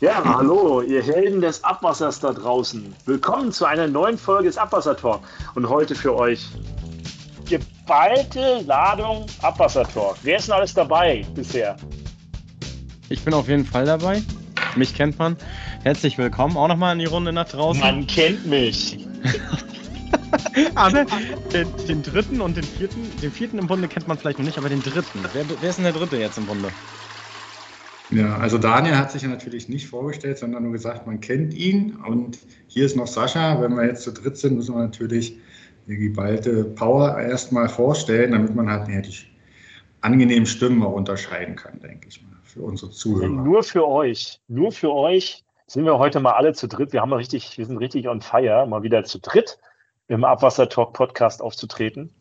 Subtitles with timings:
[0.00, 2.92] Ja, hallo, ihr Helden des Abwassers da draußen.
[3.06, 5.20] Willkommen zu einer neuen Folge des Abwassertalk.
[5.54, 6.48] Und heute für euch
[7.48, 10.16] geballte Ladung Abwassertalk.
[10.24, 11.76] Wer ist denn alles dabei bisher?
[13.08, 14.20] Ich bin auf jeden Fall dabei.
[14.74, 15.36] Mich kennt man.
[15.84, 17.80] Herzlich willkommen auch nochmal in die Runde nach draußen.
[17.80, 18.98] Man kennt mich.
[20.74, 21.04] aber
[21.52, 24.58] den, den, dritten und den vierten, den vierten im Bunde kennt man vielleicht noch nicht,
[24.58, 25.20] aber den dritten.
[25.32, 26.70] Wer, wer ist denn der dritte jetzt im Bunde?
[28.14, 31.96] Ja, also Daniel hat sich ja natürlich nicht vorgestellt, sondern nur gesagt, man kennt ihn.
[31.96, 33.60] Und hier ist noch Sascha.
[33.60, 35.36] Wenn wir jetzt zu dritt sind, müssen wir natürlich
[35.86, 39.14] die geballte Power erstmal vorstellen, damit man halt ja, die
[40.00, 43.28] angenehmen Stimmen auch unterscheiden kann, denke ich mal, für unsere Zuhörer.
[43.28, 46.92] Nur für euch, nur für euch sind wir heute mal alle zu dritt.
[46.92, 49.58] Wir haben richtig, wir sind richtig on fire, mal wieder zu dritt
[50.06, 52.14] im Abwasser Talk Podcast aufzutreten.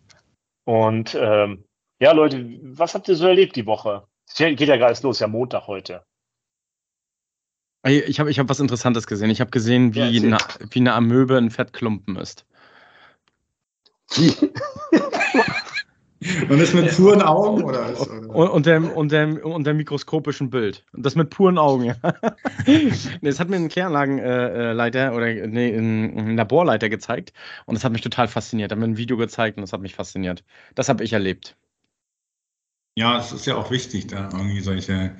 [0.64, 1.66] Und ähm,
[2.00, 4.08] ja, Leute, was habt ihr so erlebt die Woche?
[4.34, 6.04] Es geht ja gerade los, ja Montag heute.
[7.86, 9.30] Ich habe ich hab was Interessantes gesehen.
[9.30, 10.38] Ich habe gesehen, wie, ja, eine,
[10.72, 12.46] wie eine Amöbe ein Fettklumpen ist.
[16.50, 18.00] Und das mit puren Augen oder?
[18.30, 20.86] Und, und, dem, und, dem, und dem mikroskopischen Bild.
[20.94, 21.96] Und das mit puren Augen, ja.
[23.22, 27.34] das hat mir ein Kläranlagenleiter äh, oder nee, ein Laborleiter gezeigt
[27.66, 28.72] und das hat mich total fasziniert.
[28.72, 30.46] Er hat mir ein Video gezeigt und das hat mich fasziniert.
[30.76, 31.58] Das habe ich erlebt.
[32.96, 35.16] Ja, es ist ja auch wichtig, da irgendwie solche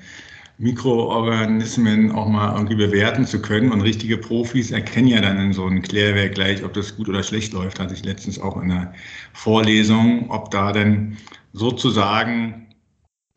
[0.58, 3.72] Mikroorganismen auch mal irgendwie bewerten zu können.
[3.72, 7.22] Und richtige Profis erkennen ja dann in so einem Klärwerk gleich, ob das gut oder
[7.24, 7.80] schlecht läuft.
[7.80, 8.94] Hatte ich letztens auch in der
[9.32, 11.16] Vorlesung, ob da denn
[11.52, 12.68] sozusagen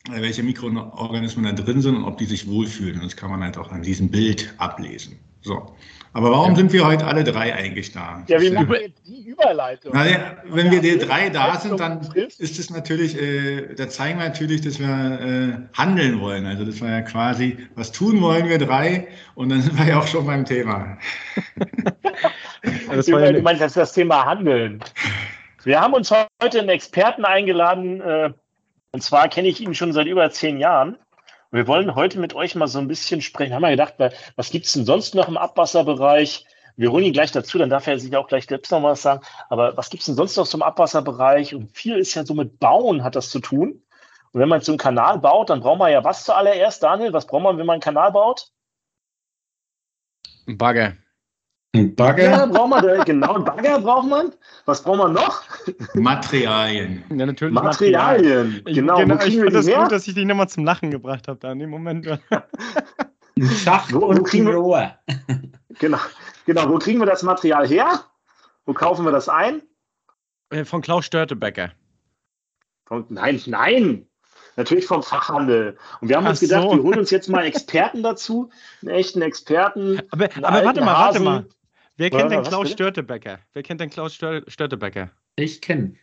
[0.10, 2.98] äh, welche Mikroorganismen da drin sind und ob die sich wohlfühlen.
[2.98, 5.20] Und das kann man halt auch an diesem Bild ablesen.
[5.48, 5.66] So.
[6.12, 6.56] Aber warum ja.
[6.58, 8.24] sind wir heute alle drei eigentlich da?
[8.28, 9.92] Ja, wie machen wir die Überleitung?
[9.94, 14.20] Na, ja, wenn wir die drei da sind, dann ist es natürlich, äh, da zeigen
[14.20, 16.46] wir natürlich, dass wir äh, handeln wollen.
[16.46, 19.08] Also das war ja quasi, was tun wollen wir drei?
[19.36, 20.98] Und dann sind wir ja auch schon beim Thema.
[22.92, 24.84] das war ja du meinst das, ist das Thema Handeln.
[25.64, 28.34] Wir haben uns heute einen Experten eingeladen, äh,
[28.92, 30.98] und zwar kenne ich ihn schon seit über zehn Jahren.
[31.52, 33.54] Und wir wollen heute mit euch mal so ein bisschen sprechen.
[33.54, 33.96] Haben wir gedacht,
[34.36, 36.46] was gibt es denn sonst noch im Abwasserbereich?
[36.76, 39.26] Wir holen ihn gleich dazu, dann darf er sich auch gleich selbst noch was sagen.
[39.50, 41.56] Aber was gibt es denn sonst noch im Abwasserbereich?
[41.56, 43.82] Und viel ist ja so mit Bauen hat das zu tun.
[44.32, 47.14] Und wenn man so einen Kanal baut, dann braucht man ja was zuallererst, Daniel?
[47.14, 48.52] Was braucht man, wenn man einen Kanal baut?
[50.46, 50.98] Bagger.
[51.78, 52.24] Ein Bagger?
[52.24, 54.34] Ja, braucht man, genau, ein Bagger braucht man.
[54.66, 55.44] Was braucht man noch?
[55.94, 57.04] Materialien.
[57.12, 57.54] Ja, natürlich.
[57.54, 58.64] Materialien, Materialien.
[58.66, 58.98] genau.
[58.98, 59.82] genau ich finde das her?
[59.82, 62.08] gut, dass ich dich nochmal zum Lachen gebracht habe da in dem Moment.
[63.38, 64.92] ein Schacht wo, und ein Rohr.
[65.80, 66.00] Genau,
[66.48, 68.02] genau, wo kriegen wir das Material her?
[68.66, 69.62] Wo kaufen wir das ein?
[70.50, 71.72] Äh, von Klaus Störtebecker.
[72.86, 74.08] Von, nein, nein,
[74.56, 75.78] natürlich vom Fachhandel.
[76.02, 76.76] Und wir haben Ach uns gedacht, so.
[76.76, 78.50] wir holen uns jetzt mal Experten dazu,
[78.82, 80.02] einen echten Experten.
[80.10, 81.26] Aber, aber warte mal, Hasen.
[81.26, 81.57] warte mal.
[81.98, 83.40] Wer kennt denn Klaus Störtebecker?
[83.54, 85.10] Wer kennt denn Klaus Störtebecker?
[85.36, 85.96] Ich kenne.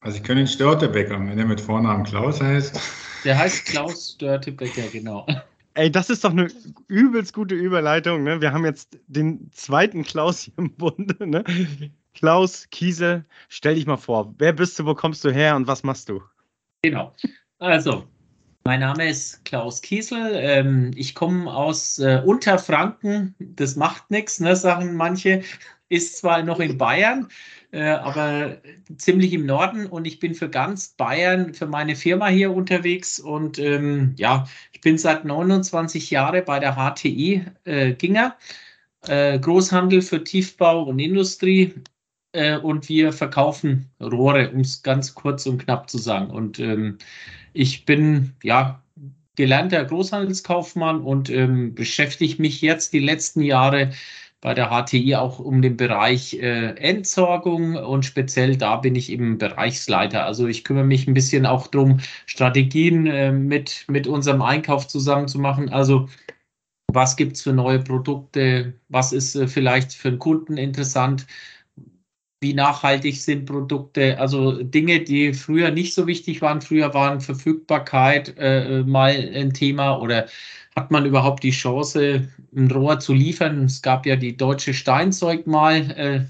[0.00, 2.78] Also ich kenne den Störtebecker, wenn er mit Vornamen Klaus heißt.
[3.24, 5.26] Der heißt Klaus Störtebecker, genau.
[5.72, 6.48] Ey, das ist doch eine
[6.88, 8.24] übelst gute Überleitung.
[8.24, 8.40] Ne?
[8.40, 11.26] Wir haben jetzt den zweiten Klaus hier im Bunde.
[11.26, 11.44] Ne?
[12.14, 14.34] Klaus Kiesel, stell dich mal vor.
[14.38, 16.22] Wer bist du, wo kommst du her und was machst du?
[16.82, 17.12] Genau.
[17.58, 18.06] Also,
[18.66, 20.32] mein Name ist Klaus Kiesel.
[20.34, 23.36] Ähm, ich komme aus äh, Unterfranken.
[23.38, 25.42] Das macht nichts, ne, sagen manche.
[25.88, 27.28] Ist zwar noch in Bayern,
[27.70, 28.56] äh, aber
[28.96, 33.60] ziemlich im Norden und ich bin für ganz Bayern, für meine Firma hier unterwegs und
[33.60, 38.36] ähm, ja, ich bin seit 29 Jahren bei der HTI äh, Ginger,
[39.06, 41.72] äh, Großhandel für Tiefbau und Industrie
[42.36, 46.30] äh, und wir verkaufen Rohre, um es ganz kurz und knapp zu sagen.
[46.30, 46.98] Und ähm,
[47.52, 48.82] ich bin ja
[49.36, 53.92] gelernter Großhandelskaufmann und ähm, beschäftige mich jetzt die letzten Jahre
[54.40, 59.38] bei der HTI auch um den Bereich äh, Entsorgung und speziell da bin ich eben
[59.38, 60.24] Bereichsleiter.
[60.24, 65.28] Also ich kümmere mich ein bisschen auch darum, Strategien äh, mit, mit unserem Einkauf zusammen
[65.28, 65.70] zu machen.
[65.70, 66.08] Also
[66.92, 68.74] was gibt es für neue Produkte?
[68.88, 71.26] Was ist äh, vielleicht für einen Kunden interessant?
[72.40, 76.60] Wie nachhaltig sind Produkte, also Dinge, die früher nicht so wichtig waren.
[76.60, 80.26] Früher waren Verfügbarkeit äh, mal ein Thema oder
[80.76, 83.64] hat man überhaupt die Chance, ein Rohr zu liefern?
[83.64, 86.24] Es gab ja die deutsche Steinzeug mal, äh,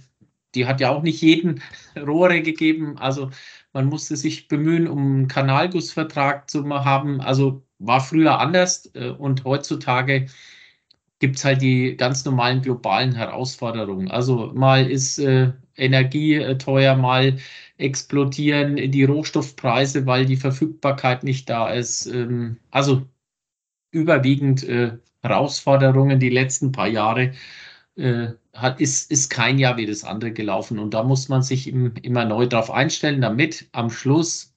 [0.54, 1.60] die hat ja auch nicht jeden
[1.96, 2.96] Rohre gegeben.
[2.98, 3.30] Also
[3.72, 7.20] man musste sich bemühen, um einen Kanalgussvertrag zu haben.
[7.20, 10.26] Also war früher anders äh, und heutzutage
[11.18, 14.10] gibt es halt die ganz normalen globalen Herausforderungen.
[14.10, 17.38] Also mal ist äh, Energie äh, teuer, mal
[17.78, 22.06] explodieren die Rohstoffpreise, weil die Verfügbarkeit nicht da ist.
[22.06, 23.06] Ähm, also
[23.90, 27.32] überwiegend äh, Herausforderungen die letzten paar Jahre.
[27.96, 30.78] Äh, hat, ist, ist kein Jahr wie das andere gelaufen.
[30.78, 34.54] Und da muss man sich im, immer neu darauf einstellen, damit am Schluss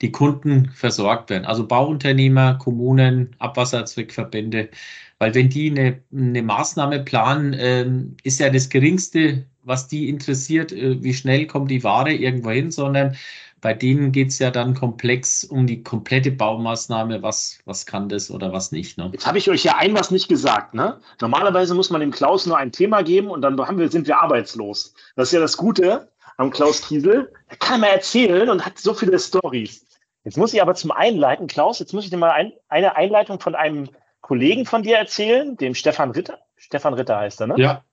[0.00, 1.44] die Kunden versorgt werden.
[1.44, 4.70] Also Bauunternehmer, Kommunen, Abwasserzweckverbände.
[5.18, 10.72] Weil wenn die eine, eine Maßnahme planen, ähm, ist ja das Geringste, was die interessiert,
[10.72, 13.16] äh, wie schnell kommt die Ware irgendwo hin, sondern
[13.62, 18.30] bei denen geht es ja dann komplex um die komplette Baumaßnahme, was, was kann das
[18.30, 18.98] oder was nicht.
[18.98, 19.08] Ne?
[19.12, 20.74] Jetzt habe ich euch ja ein was nicht gesagt.
[20.74, 21.00] Ne?
[21.20, 24.94] Normalerweise muss man dem Klaus nur ein Thema geben und dann wir, sind wir arbeitslos.
[25.14, 27.32] Das ist ja das Gute am Klaus Kiesel.
[27.46, 29.86] Er kann mal erzählen und hat so viele Stories.
[30.24, 33.38] Jetzt muss ich aber zum Einleiten, Klaus, jetzt muss ich dir mal ein, eine Einleitung
[33.38, 33.88] von einem
[34.20, 36.38] Kollegen von dir erzählen, dem Stefan Ritter.
[36.56, 37.54] Stefan Ritter heißt er, ne?
[37.58, 37.84] Ja.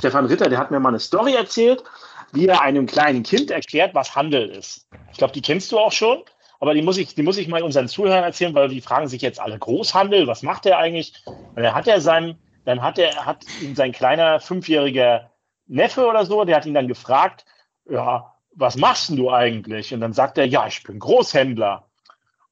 [0.00, 1.84] Stefan Ritter, der hat mir mal eine Story erzählt
[2.32, 4.86] wie er einem kleinen Kind erklärt, was Handel ist.
[5.12, 6.22] Ich glaube, die kennst du auch schon,
[6.60, 9.22] aber die muss ich, die muss ich mal unseren Zuhörern erzählen, weil die fragen sich
[9.22, 11.14] jetzt alle Großhandel, was macht er eigentlich?
[11.26, 15.30] Und dann hat er sein, dann hat er, hat ihn sein kleiner fünfjähriger
[15.66, 17.44] Neffe oder so, der hat ihn dann gefragt,
[17.88, 19.94] ja, was machst du eigentlich?
[19.94, 21.86] Und dann sagt er, ja, ich bin Großhändler.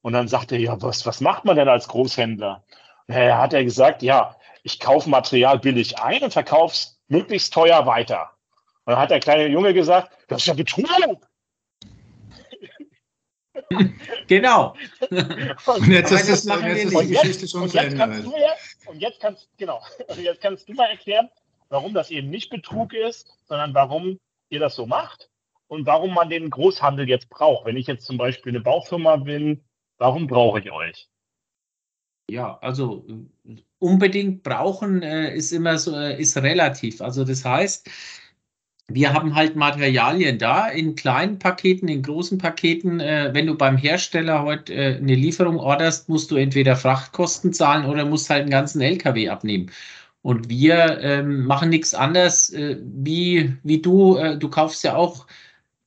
[0.01, 2.63] Und dann sagt er, ja, was, was macht man denn als Großhändler?
[3.07, 7.53] Und dann hat er gesagt, ja, ich kaufe Material billig ein und verkaufe es möglichst
[7.53, 8.31] teuer weiter.
[8.85, 10.87] Und dann hat der kleine Junge gesagt, das ist ja Betrug.
[14.29, 14.75] Genau.
[15.11, 18.25] Und jetzt ist, das, und jetzt ist die Geschichte schon zu Ende.
[18.87, 21.29] und jetzt kannst, genau, also jetzt kannst du mal erklären,
[21.69, 24.19] warum das eben nicht Betrug ist, sondern warum
[24.49, 25.31] ihr das so macht
[25.67, 27.67] und warum man den Großhandel jetzt braucht.
[27.67, 29.65] Wenn ich jetzt zum Beispiel eine Baufirma bin,
[29.99, 31.09] warum brauche ich euch?
[32.31, 33.05] Ja, also
[33.79, 37.01] unbedingt brauchen äh, ist immer so, äh, ist relativ.
[37.01, 37.89] Also das heißt,
[38.91, 43.01] wir haben halt Materialien da in kleinen Paketen, in großen Paketen.
[43.01, 47.85] Äh, wenn du beim Hersteller heute äh, eine Lieferung orderst, musst du entweder Frachtkosten zahlen
[47.85, 49.71] oder musst halt einen ganzen LKW abnehmen.
[50.23, 54.17] Und wir ähm, machen nichts anderes äh, wie, wie du.
[54.17, 55.27] Äh, du kaufst ja auch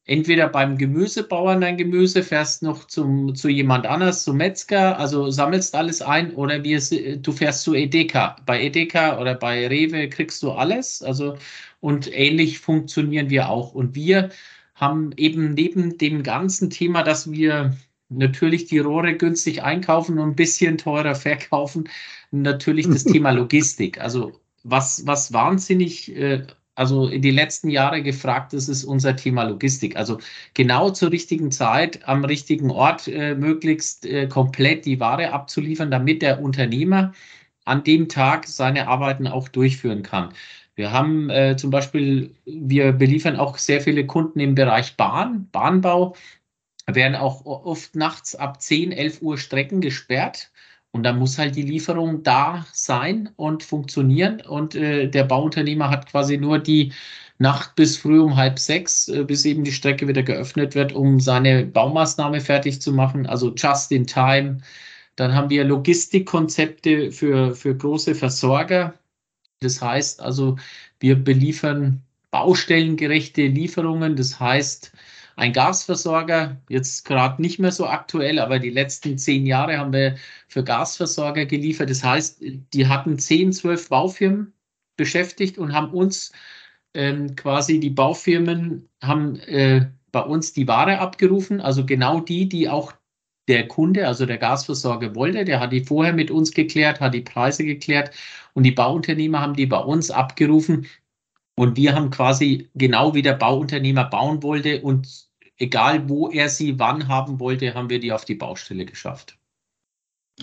[0.05, 5.75] entweder beim Gemüsebauern dein Gemüse, fährst noch zum, zu jemand anders, zum Metzger, also sammelst
[5.75, 6.81] alles ein oder wir,
[7.17, 8.35] du fährst zu Edeka.
[8.45, 11.01] Bei Edeka oder bei Rewe kriegst du alles.
[11.01, 11.37] Also
[11.79, 13.73] und ähnlich funktionieren wir auch.
[13.73, 14.29] Und wir
[14.75, 17.75] haben eben neben dem ganzen Thema, dass wir
[18.09, 21.89] natürlich die Rohre günstig einkaufen und ein bisschen teurer verkaufen,
[22.31, 23.99] natürlich das Thema Logistik.
[23.99, 26.45] Also was, was wahnsinnig, äh,
[26.81, 29.95] also in die letzten Jahre gefragt ist, ist unser Thema Logistik.
[29.97, 30.17] Also
[30.55, 36.23] genau zur richtigen Zeit am richtigen Ort äh, möglichst äh, komplett die Ware abzuliefern, damit
[36.23, 37.13] der Unternehmer
[37.65, 40.33] an dem Tag seine Arbeiten auch durchführen kann.
[40.73, 46.15] Wir haben äh, zum Beispiel, wir beliefern auch sehr viele Kunden im Bereich Bahn, Bahnbau,
[46.87, 50.50] werden auch oft nachts ab 10, 11 Uhr Strecken gesperrt.
[50.93, 54.41] Und dann muss halt die Lieferung da sein und funktionieren.
[54.41, 56.91] Und äh, der Bauunternehmer hat quasi nur die
[57.37, 61.19] Nacht bis früh um halb sechs, äh, bis eben die Strecke wieder geöffnet wird, um
[61.19, 63.25] seine Baumaßnahme fertig zu machen.
[63.25, 64.59] Also just in time.
[65.15, 68.93] Dann haben wir Logistikkonzepte für, für große Versorger,
[69.61, 70.57] das heißt also,
[70.99, 72.01] wir beliefern
[72.31, 74.15] baustellengerechte Lieferungen.
[74.15, 74.91] Das heißt,
[75.35, 80.17] ein Gasversorger, jetzt gerade nicht mehr so aktuell, aber die letzten zehn Jahre haben wir
[80.47, 81.89] für Gasversorger geliefert.
[81.89, 84.53] Das heißt, die hatten zehn, zwölf Baufirmen
[84.97, 86.31] beschäftigt und haben uns
[86.93, 92.69] ähm, quasi die Baufirmen haben äh, bei uns die Ware abgerufen, also genau die, die
[92.69, 92.93] auch
[93.47, 97.21] der Kunde, also der Gasversorger wollte, der hat die vorher mit uns geklärt, hat die
[97.21, 98.11] Preise geklärt
[98.53, 100.85] und die Bauunternehmer haben die bei uns abgerufen
[101.55, 105.07] und wir haben quasi genau wie der Bauunternehmer bauen wollte und
[105.57, 109.37] egal wo er sie wann haben wollte, haben wir die auf die Baustelle geschafft.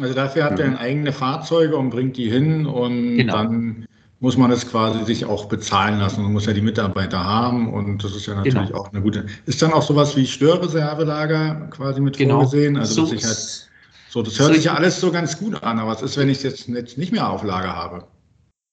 [0.01, 0.77] Also dafür hat er mhm.
[0.77, 3.33] eigene Fahrzeuge und bringt die hin und genau.
[3.33, 3.87] dann
[4.21, 6.23] muss man es quasi sich auch bezahlen lassen.
[6.23, 8.81] Man muss ja die Mitarbeiter haben und das ist ja natürlich genau.
[8.81, 9.27] auch eine gute.
[9.47, 12.41] Ist dann auch sowas wie Störreservelager quasi mit genau.
[12.41, 12.77] vorgesehen?
[12.77, 13.69] Also so, halt,
[14.09, 16.29] so, das hört so sich ja alles so ganz gut an, aber was ist, wenn
[16.29, 18.07] ich es jetzt, jetzt nicht mehr auf Lager habe?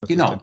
[0.06, 0.42] Was genau.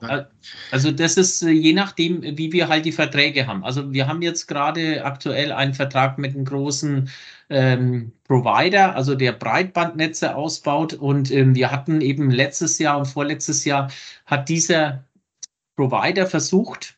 [0.70, 3.64] Also das ist äh, je nachdem, wie wir halt die Verträge haben.
[3.64, 7.08] Also wir haben jetzt gerade aktuell einen Vertrag mit einem großen
[7.50, 10.94] ähm, Provider, also der Breitbandnetze ausbaut.
[10.94, 13.90] Und ähm, wir hatten eben letztes Jahr und vorletztes Jahr
[14.26, 15.04] hat dieser
[15.76, 16.96] Provider versucht,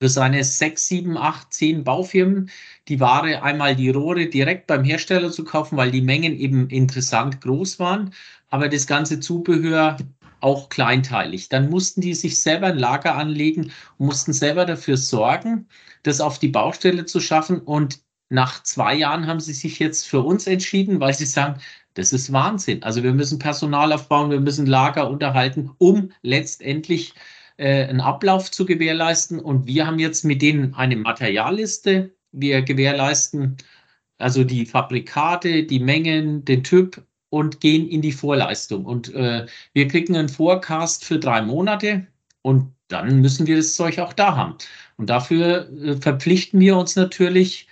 [0.00, 2.50] für seine sechs, sieben, acht, zehn Baufirmen
[2.88, 7.42] die Ware einmal die Rohre direkt beim Hersteller zu kaufen, weil die Mengen eben interessant
[7.42, 8.14] groß waren,
[8.48, 9.98] aber das ganze Zubehör
[10.40, 11.48] auch kleinteilig.
[11.48, 15.68] Dann mussten die sich selber ein Lager anlegen mussten selber dafür sorgen,
[16.02, 20.20] das auf die Baustelle zu schaffen und nach zwei Jahren haben sie sich jetzt für
[20.20, 21.60] uns entschieden, weil sie sagen,
[21.94, 22.82] Das ist Wahnsinn.
[22.84, 27.14] Also wir müssen Personal aufbauen, wir müssen Lager unterhalten, um letztendlich
[27.56, 29.40] äh, einen Ablauf zu gewährleisten.
[29.40, 32.14] Und wir haben jetzt mit denen eine Materialliste.
[32.32, 33.56] Wir gewährleisten
[34.18, 38.84] also die Fabrikate, die Mengen, den Typ und gehen in die Vorleistung.
[38.84, 42.06] Und äh, wir kriegen einen Forecast für drei Monate
[42.42, 44.56] und dann müssen wir das Zeug auch da haben.
[44.96, 47.68] Und dafür äh, verpflichten wir uns natürlich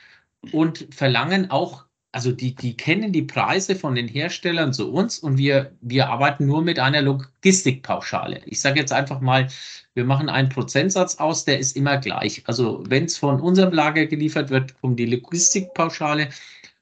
[0.53, 5.37] und verlangen auch also die, die kennen die Preise von den Herstellern zu uns und
[5.37, 8.41] wir, wir arbeiten nur mit einer Logistikpauschale.
[8.47, 9.49] Ich sage jetzt einfach mal,
[9.95, 12.43] wir machen einen Prozentsatz aus, der ist immer gleich.
[12.47, 16.31] Also wenn es von unserem Lager geliefert wird, um die Logistikpauschale,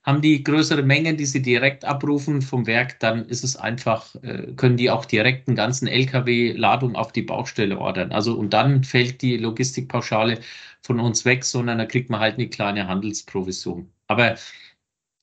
[0.07, 4.53] haben die größere Mengen, die sie direkt abrufen vom Werk, dann ist es einfach, äh,
[4.55, 8.13] können die auch direkt einen ganzen LKW-Ladung auf die Baustelle ordern.
[8.13, 10.41] Also und dann fällt die Logistikpauschale
[10.83, 13.91] von uns weg, sondern da kriegt man halt eine kleine Handelsprovision.
[14.07, 14.37] Aber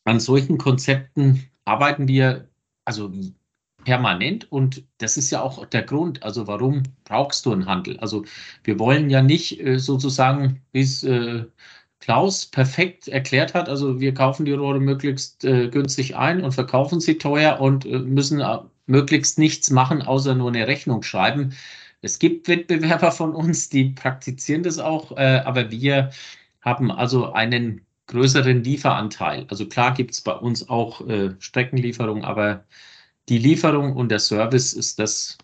[0.05, 2.49] an solchen Konzepten arbeiten wir
[2.85, 3.11] also
[3.85, 7.97] permanent und das ist ja auch der Grund, also warum brauchst du einen Handel?
[7.99, 8.25] Also
[8.63, 11.45] wir wollen ja nicht äh, sozusagen, es äh,
[12.03, 16.99] Klaus perfekt erklärt hat, also wir kaufen die Rohre möglichst äh, günstig ein und verkaufen
[16.99, 18.57] sie teuer und äh, müssen äh,
[18.87, 21.53] möglichst nichts machen, außer nur eine Rechnung schreiben.
[22.01, 26.11] Es gibt Wettbewerber von uns, die praktizieren das auch, äh, aber wir
[26.59, 29.45] haben also einen größeren Lieferanteil.
[29.49, 32.65] Also klar gibt es bei uns auch äh, Streckenlieferung, aber
[33.29, 35.37] die Lieferung und der Service ist das,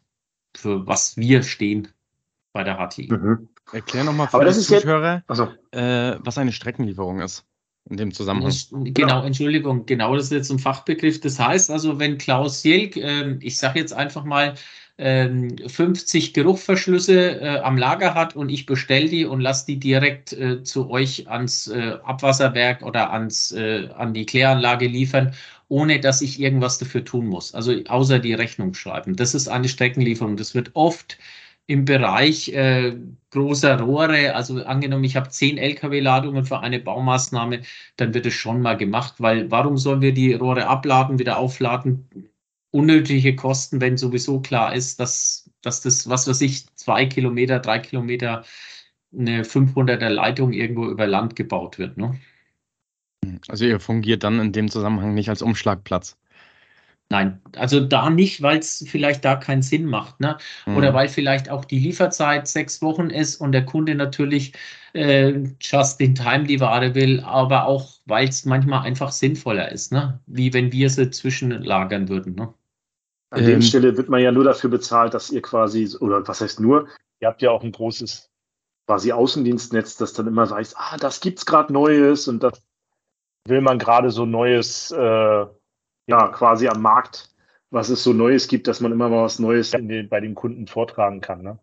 [0.57, 1.87] für was wir stehen
[2.51, 3.13] bei der HTI.
[3.13, 3.47] Mhm.
[3.71, 5.49] Erklär nochmal für die Zuhörer, also.
[5.71, 7.45] äh, was eine Streckenlieferung ist
[7.89, 8.53] in dem Zusammenhang.
[8.71, 11.19] Genau, Entschuldigung, genau, das ist jetzt ein Fachbegriff.
[11.21, 14.55] Das heißt also, wenn Klaus Jelk, äh, ich sage jetzt einfach mal,
[14.99, 20.33] 50 ähm, Geruchverschlüsse äh, am Lager hat und ich bestelle die und lasse die direkt
[20.33, 25.33] äh, zu euch ans äh, Abwasserwerk oder ans, äh, an die Kläranlage liefern,
[25.69, 27.53] ohne dass ich irgendwas dafür tun muss.
[27.55, 29.15] Also außer die Rechnung schreiben.
[29.15, 30.35] Das ist eine Streckenlieferung.
[30.35, 31.17] Das wird oft
[31.69, 32.95] im Bereich äh,
[33.31, 37.61] großer Rohre, also angenommen, ich habe zehn Lkw-Ladungen für eine Baumaßnahme,
[37.95, 42.09] dann wird es schon mal gemacht, weil warum sollen wir die Rohre abladen, wieder aufladen?
[42.71, 47.79] unnötige Kosten, wenn sowieso klar ist, dass, dass das, was weiß ich, zwei Kilometer, drei
[47.79, 48.43] Kilometer
[49.11, 51.97] eine 500er Leitung irgendwo über Land gebaut wird.
[51.97, 52.19] Ne?
[53.47, 56.15] Also ihr fungiert dann in dem Zusammenhang nicht als Umschlagplatz.
[57.11, 60.37] Nein, also da nicht, weil es vielleicht da keinen Sinn macht, ne?
[60.67, 60.77] Mhm.
[60.77, 64.53] Oder weil vielleicht auch die Lieferzeit sechs Wochen ist und der Kunde natürlich
[64.93, 69.91] äh, just in time die Ware will, aber auch, weil es manchmal einfach sinnvoller ist,
[69.91, 70.19] ne?
[70.27, 72.53] Wie wenn wir sie zwischenlagern würden, ne?
[73.31, 76.41] An ähm, der Stelle wird man ja nur dafür bezahlt, dass ihr quasi, oder was
[76.41, 76.87] heißt nur,
[77.21, 78.29] ihr habt ja auch ein großes
[78.85, 82.61] quasi Außendienstnetz, das dann immer weiß, ah, das gibt's gerade Neues und das
[83.45, 85.45] will man gerade so Neues, äh,
[86.09, 87.29] ja, quasi am Markt,
[87.69, 90.65] was es so Neues gibt, dass man immer mal was Neues den, bei den Kunden
[90.65, 91.43] vortragen kann.
[91.43, 91.59] Ne?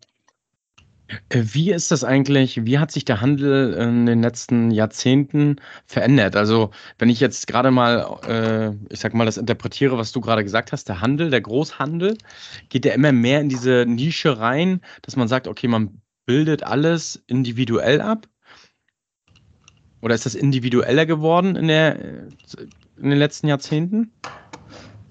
[1.27, 2.65] Äh, wie ist das eigentlich?
[2.65, 6.37] Wie hat sich der Handel in den letzten Jahrzehnten verändert?
[6.37, 10.45] Also, wenn ich jetzt gerade mal, äh, ich sag mal, das interpretiere, was du gerade
[10.45, 12.17] gesagt hast, der Handel, der Großhandel,
[12.69, 17.21] geht ja immer mehr in diese Nische rein, dass man sagt, okay, man bildet alles
[17.27, 18.27] individuell ab?
[20.01, 21.97] Oder ist das individueller geworden in, der,
[23.01, 24.11] in den letzten Jahrzehnten?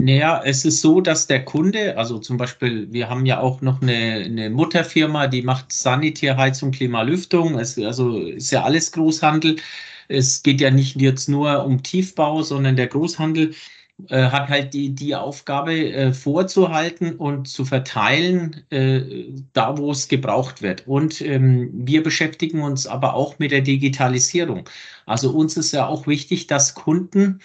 [0.01, 3.81] Naja, es ist so, dass der Kunde, also zum Beispiel, wir haben ja auch noch
[3.81, 7.59] eine, eine Mutterfirma, die macht Sanitärheizung, Klimalüftung.
[7.59, 9.57] Es, also ist ja alles Großhandel.
[10.09, 13.55] Es geht ja nicht jetzt nur um Tiefbau, sondern der Großhandel
[14.11, 20.09] äh, hat halt die, die Aufgabe äh, vorzuhalten und zu verteilen, äh, da wo es
[20.09, 20.87] gebraucht wird.
[20.87, 24.69] Und ähm, wir beschäftigen uns aber auch mit der Digitalisierung.
[25.07, 27.41] Also uns ist ja auch wichtig, dass Kunden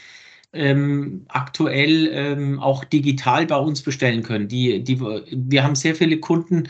[0.53, 4.48] ähm, aktuell ähm, auch digital bei uns bestellen können.
[4.48, 6.67] Die, die, wir haben sehr viele Kunden,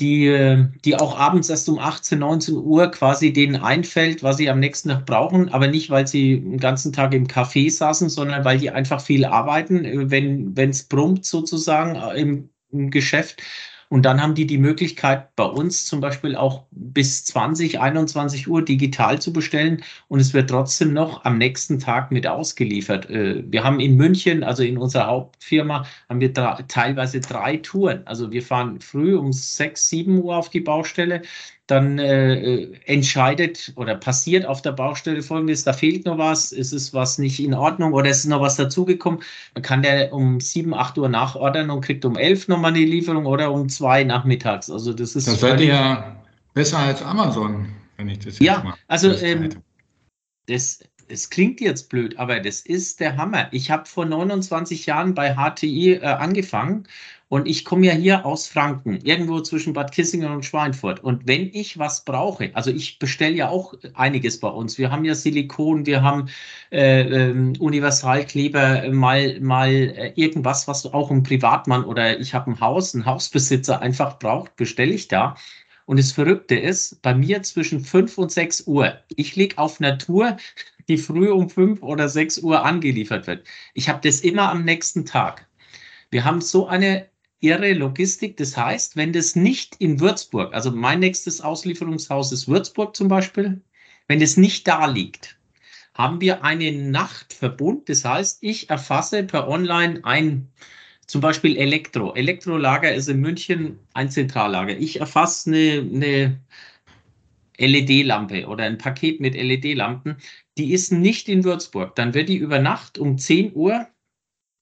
[0.00, 4.58] die, die auch abends erst um 18, 19 Uhr quasi denen einfällt, was sie am
[4.58, 8.58] nächsten Tag brauchen, aber nicht, weil sie den ganzen Tag im Café saßen, sondern weil
[8.58, 13.42] die einfach viel arbeiten, wenn es brummt sozusagen äh, im, im Geschäft
[13.92, 18.64] und dann haben die die Möglichkeit, bei uns zum Beispiel auch bis 20, 21 Uhr
[18.64, 23.10] digital zu bestellen und es wird trotzdem noch am nächsten Tag mit ausgeliefert.
[23.10, 28.00] Äh, wir haben in München, also in unserer Hauptfirma, haben wir teilweise drei Touren.
[28.06, 31.20] Also wir fahren früh um 6, 7 Uhr auf die Baustelle,
[31.68, 36.92] dann äh, entscheidet oder passiert auf der Baustelle folgendes, da fehlt noch was, ist es
[36.92, 39.22] was nicht in Ordnung oder ist noch was dazugekommen,
[39.54, 43.26] dann kann der um 7, 8 Uhr nachordern und kriegt um 11 nochmal eine Lieferung
[43.26, 44.70] oder um 2 nachmittags.
[44.70, 45.28] Also das ist...
[45.28, 46.16] Das seid ihr ja
[46.52, 49.50] besser als Amazon, wenn ich das jetzt Ja, mal also ähm,
[50.46, 53.48] das, das klingt jetzt blöd, aber das ist der Hammer.
[53.52, 56.88] Ich habe vor 29 Jahren bei HTI äh, angefangen
[57.32, 61.02] und ich komme ja hier aus Franken, irgendwo zwischen Bad Kissingen und Schweinfurt.
[61.02, 64.76] Und wenn ich was brauche, also ich bestelle ja auch einiges bei uns.
[64.76, 66.28] Wir haben ja Silikon, wir haben
[66.70, 72.60] äh, äh, Universalkleber, mal, mal äh, irgendwas, was auch ein Privatmann oder ich habe ein
[72.60, 75.34] Haus, ein Hausbesitzer einfach braucht, bestelle ich da.
[75.86, 80.36] Und das Verrückte ist, bei mir zwischen 5 und 6 Uhr, ich liege auf Natur,
[80.86, 83.46] die früh um 5 oder 6 Uhr angeliefert wird.
[83.72, 85.48] Ich habe das immer am nächsten Tag.
[86.10, 87.06] Wir haben so eine
[87.42, 88.36] irre Logistik.
[88.36, 93.60] Das heißt, wenn das nicht in Würzburg, also mein nächstes Auslieferungshaus ist Würzburg zum Beispiel,
[94.08, 95.38] wenn das nicht da liegt,
[95.94, 97.88] haben wir einen Nachtverbund.
[97.88, 100.48] Das heißt, ich erfasse per Online ein,
[101.06, 102.14] zum Beispiel Elektro.
[102.14, 104.76] Elektrolager ist in München ein Zentrallager.
[104.76, 106.40] Ich erfasse eine, eine
[107.58, 110.16] LED-Lampe oder ein Paket mit LED-Lampen.
[110.56, 111.94] Die ist nicht in Würzburg.
[111.96, 113.88] Dann wird die über Nacht um 10 Uhr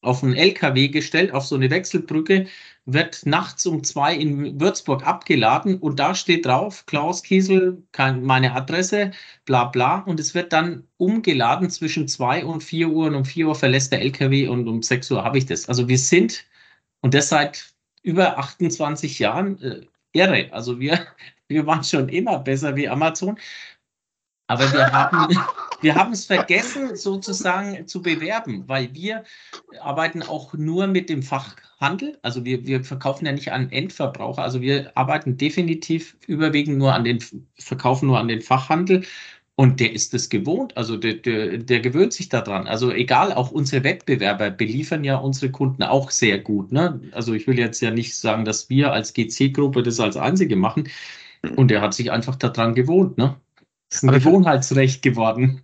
[0.02, 2.46] auf einen LKW gestellt, auf so eine Wechselbrücke,
[2.86, 9.12] wird nachts um zwei in Würzburg abgeladen und da steht drauf, Klaus Kiesel, meine Adresse,
[9.44, 9.98] bla bla.
[10.00, 13.92] Und es wird dann umgeladen zwischen zwei und vier Uhr und um vier Uhr verlässt
[13.92, 15.68] der LKW und um sechs Uhr habe ich das.
[15.68, 16.44] Also wir sind,
[17.00, 20.52] und das seit über 28 Jahren, äh, irre.
[20.52, 21.06] Also wir,
[21.48, 23.38] wir waren schon immer besser wie Amazon.
[24.50, 25.32] Aber wir haben,
[25.80, 29.22] wir haben es vergessen, sozusagen zu bewerben, weil wir
[29.80, 32.18] arbeiten auch nur mit dem Fachhandel.
[32.22, 34.42] Also wir, wir verkaufen ja nicht an Endverbraucher.
[34.42, 37.20] Also wir arbeiten definitiv überwiegend nur an den,
[37.60, 39.04] verkaufen nur an den Fachhandel.
[39.54, 42.66] Und der ist es gewohnt, also der, der, der gewöhnt sich daran.
[42.66, 46.72] Also egal, auch unsere Wettbewerber beliefern ja unsere Kunden auch sehr gut.
[46.72, 46.98] Ne?
[47.12, 50.88] Also ich will jetzt ja nicht sagen, dass wir als GC-Gruppe das als Einzige machen.
[51.56, 53.16] Und der hat sich einfach daran gewohnt.
[53.16, 53.36] Ne?
[53.90, 55.60] Ist ein Gewohnheitsrecht geworden.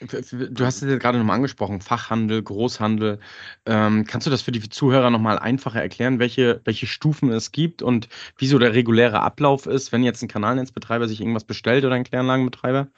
[0.00, 3.18] Du hast es ja gerade nochmal angesprochen, Fachhandel, Großhandel.
[3.64, 7.82] Ähm, kannst du das für die Zuhörer nochmal einfacher erklären, welche, welche Stufen es gibt
[7.82, 11.94] und wie so der reguläre Ablauf ist, wenn jetzt ein Kanalnetzbetreiber sich irgendwas bestellt oder
[11.94, 12.88] ein Kläranlagenbetreiber?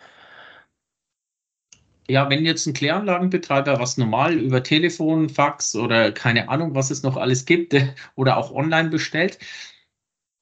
[2.09, 7.03] Ja, wenn jetzt ein Kläranlagenbetreiber was normal über Telefon, Fax oder keine Ahnung, was es
[7.03, 7.75] noch alles gibt
[8.17, 9.39] oder auch online bestellt,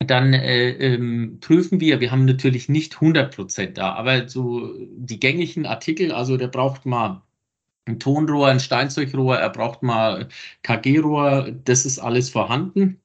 [0.06, 5.20] dann äh, ähm, prüfen wir, wir haben natürlich nicht 100 Prozent da, aber so die
[5.20, 7.22] gängigen Artikel, also der braucht mal
[7.86, 10.28] ein Tonrohr, ein Steinzeugrohr, er braucht mal
[10.62, 13.00] KG-Rohr, das ist alles vorhanden.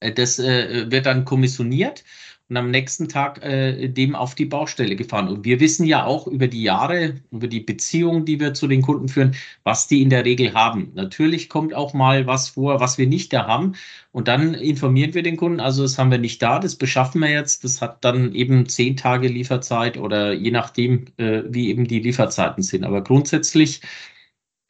[0.00, 2.04] Äh, das äh, wird dann kommissioniert
[2.48, 5.28] und am nächsten Tag äh, dem auf die Baustelle gefahren.
[5.28, 8.82] Und wir wissen ja auch über die Jahre, über die Beziehungen, die wir zu den
[8.82, 10.92] Kunden führen, was die in der Regel haben.
[10.94, 13.74] Natürlich kommt auch mal was vor, was wir nicht da haben.
[14.12, 17.30] Und dann informieren wir den Kunden, also das haben wir nicht da, das beschaffen wir
[17.30, 17.64] jetzt.
[17.64, 22.62] Das hat dann eben zehn Tage Lieferzeit oder je nachdem, äh, wie eben die Lieferzeiten
[22.62, 22.84] sind.
[22.84, 23.80] Aber grundsätzlich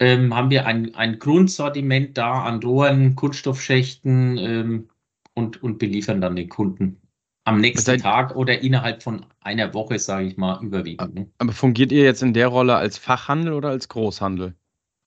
[0.00, 4.88] ähm, haben wir ein, ein Grundsortiment da an Rohren, Kunststoffschächten ähm,
[5.34, 7.00] und, und beliefern dann den Kunden
[7.44, 11.14] am nächsten Seid, Tag oder innerhalb von einer Woche, sage ich mal, überwiegend.
[11.14, 11.28] Ne?
[11.38, 14.54] Aber fungiert ihr jetzt in der Rolle als Fachhandel oder als Großhandel?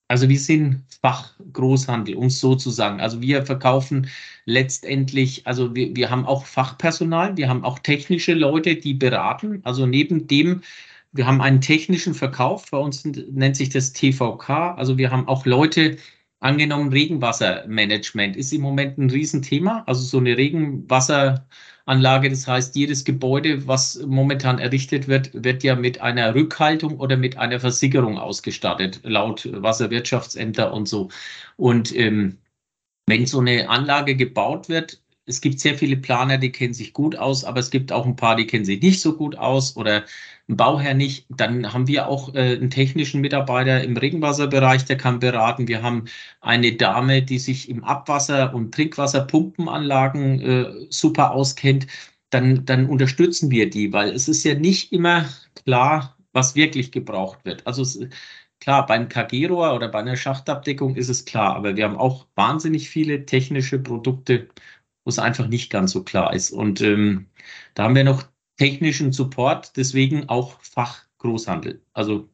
[0.09, 3.01] Also wir sind Fachgroßhandel, um es so zu sagen.
[3.01, 4.07] Also wir verkaufen
[4.45, 9.59] letztendlich, also wir, wir haben auch Fachpersonal, wir haben auch technische Leute, die beraten.
[9.63, 10.61] Also neben dem,
[11.11, 14.75] wir haben einen technischen Verkauf, bei uns nennt sich das TVK.
[14.77, 15.97] Also wir haben auch Leute,
[16.39, 19.83] angenommen Regenwassermanagement ist im Moment ein Riesenthema.
[19.87, 21.47] Also so eine Regenwasser
[21.87, 22.29] Anlage.
[22.29, 27.37] Das heißt, jedes Gebäude, was momentan errichtet wird, wird ja mit einer Rückhaltung oder mit
[27.37, 31.09] einer Versicherung ausgestattet, laut Wasserwirtschaftsämter und so.
[31.55, 32.37] Und ähm,
[33.07, 37.15] wenn so eine Anlage gebaut wird, es gibt sehr viele Planer, die kennen sich gut
[37.15, 40.05] aus, aber es gibt auch ein paar, die kennen sich nicht so gut aus oder
[40.49, 41.25] ein Bauherr nicht.
[41.29, 45.67] Dann haben wir auch äh, einen technischen Mitarbeiter im Regenwasserbereich, der kann beraten.
[45.67, 46.05] Wir haben
[46.41, 51.87] eine Dame, die sich im Abwasser- und Trinkwasserpumpenanlagen äh, super auskennt.
[52.29, 55.25] Dann, dann unterstützen wir die, weil es ist ja nicht immer
[55.63, 57.65] klar, was wirklich gebraucht wird.
[57.65, 57.99] Also es,
[58.59, 62.89] klar, beim KG-Rohr oder bei einer Schachtabdeckung ist es klar, aber wir haben auch wahnsinnig
[62.89, 64.49] viele technische Produkte,
[65.07, 66.51] wo es einfach nicht ganz so klar ist.
[66.51, 67.27] Und ähm,
[67.75, 68.23] da haben wir noch
[68.57, 71.81] technischen Support, deswegen auch Fachgroßhandel.
[71.93, 72.27] Also,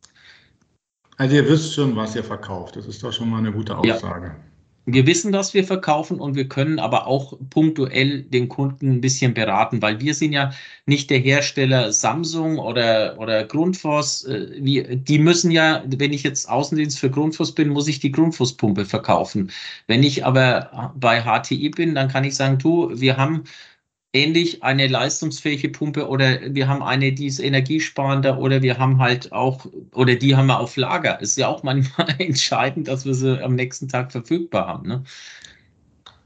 [1.17, 2.75] also ihr wisst schon, was ihr verkauft.
[2.75, 4.25] Das ist doch schon mal eine gute Aussage.
[4.25, 4.35] Ja.
[4.85, 9.33] Wir wissen, dass wir verkaufen und wir können aber auch punktuell den Kunden ein bisschen
[9.33, 10.51] beraten, weil wir sind ja
[10.85, 14.25] nicht der Hersteller Samsung oder, oder Grundfos.
[14.25, 18.83] Äh, die müssen ja, wenn ich jetzt Außendienst für Grundfos bin, muss ich die Grundfospumpe
[18.85, 19.51] verkaufen.
[19.87, 23.45] Wenn ich aber bei HTI bin, dann kann ich sagen, du, wir haben
[24.13, 29.31] ähnlich eine leistungsfähige Pumpe oder wir haben eine, die ist energiesparender oder wir haben halt
[29.31, 31.19] auch, oder die haben wir auf Lager.
[31.19, 34.87] Ist ja auch manchmal entscheidend, dass wir sie am nächsten Tag verfügbar haben.
[34.87, 35.03] Ne?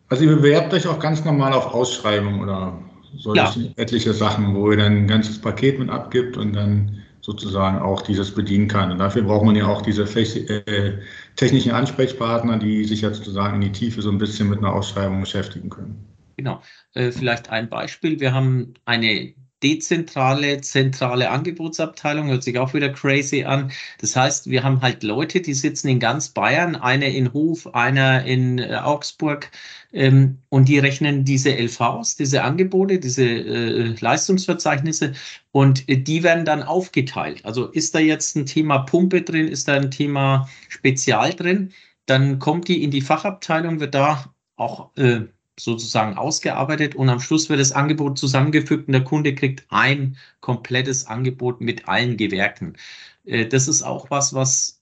[0.09, 2.77] Also ihr bewerbt euch auch ganz normal auf Ausschreibung oder
[3.15, 3.71] solche ja.
[3.77, 8.33] etliche Sachen, wo ihr dann ein ganzes Paket mit abgibt und dann sozusagen auch dieses
[8.33, 8.91] bedienen kann.
[8.91, 10.93] Und dafür braucht man ja auch diese äh,
[11.35, 15.21] technischen Ansprechpartner, die sich ja sozusagen in die Tiefe so ein bisschen mit einer Ausschreibung
[15.21, 16.16] beschäftigen können.
[16.37, 16.61] Genau.
[16.93, 18.19] Äh, vielleicht ein Beispiel.
[18.19, 23.71] Wir haben eine dezentrale, zentrale Angebotsabteilung, hört sich auch wieder crazy an.
[23.99, 28.23] Das heißt, wir haben halt Leute, die sitzen in ganz Bayern, einer in Hof, einer
[28.23, 29.49] in äh, Augsburg,
[29.93, 35.13] ähm, und die rechnen diese LVs, diese Angebote, diese äh, Leistungsverzeichnisse
[35.51, 37.43] und die werden dann aufgeteilt.
[37.45, 41.73] Also ist da jetzt ein Thema Pumpe drin, ist da ein Thema Spezial drin,
[42.05, 45.21] dann kommt die in die Fachabteilung, wird da auch äh,
[45.59, 51.07] sozusagen ausgearbeitet und am Schluss wird das Angebot zusammengefügt und der Kunde kriegt ein komplettes
[51.07, 52.77] Angebot mit allen Gewerken.
[53.25, 54.81] Äh, das ist auch was, was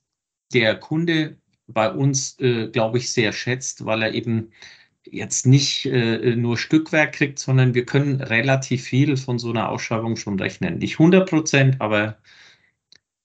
[0.53, 4.51] der Kunde bei uns, äh, glaube ich, sehr schätzt, weil er eben
[5.05, 10.15] jetzt nicht äh, nur Stückwerk kriegt, sondern wir können relativ viel von so einer Ausschreibung
[10.17, 10.79] schon rechnen.
[10.79, 12.17] Nicht 100 Prozent, aber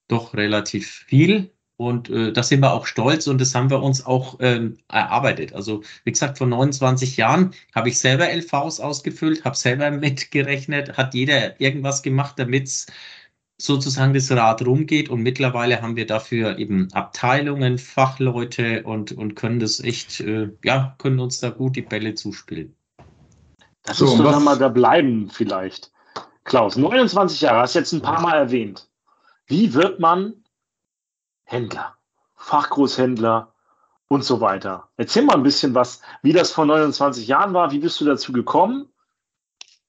[0.08, 1.52] doch relativ viel.
[1.80, 5.54] Und äh, da sind wir auch stolz und das haben wir uns auch ähm, erarbeitet.
[5.54, 11.14] Also wie gesagt, vor 29 Jahren habe ich selber LVs ausgefüllt, habe selber mitgerechnet, hat
[11.14, 12.84] jeder irgendwas gemacht, damit
[13.56, 15.08] sozusagen das Rad rumgeht.
[15.08, 20.94] Und mittlerweile haben wir dafür eben Abteilungen, Fachleute und, und können das echt, äh, ja,
[20.98, 22.76] können uns da gut die Bälle zuspielen.
[23.84, 25.90] Das so, ist doch mal da bleiben vielleicht.
[26.44, 28.86] Klaus, 29 Jahre, hast du jetzt ein paar Mal erwähnt.
[29.46, 30.34] Wie wird man
[31.50, 31.96] Händler,
[32.36, 33.52] Fachgroßhändler
[34.06, 34.88] und so weiter.
[34.96, 37.72] Erzähl mal ein bisschen was, wie das vor 29 Jahren war.
[37.72, 38.86] Wie bist du dazu gekommen,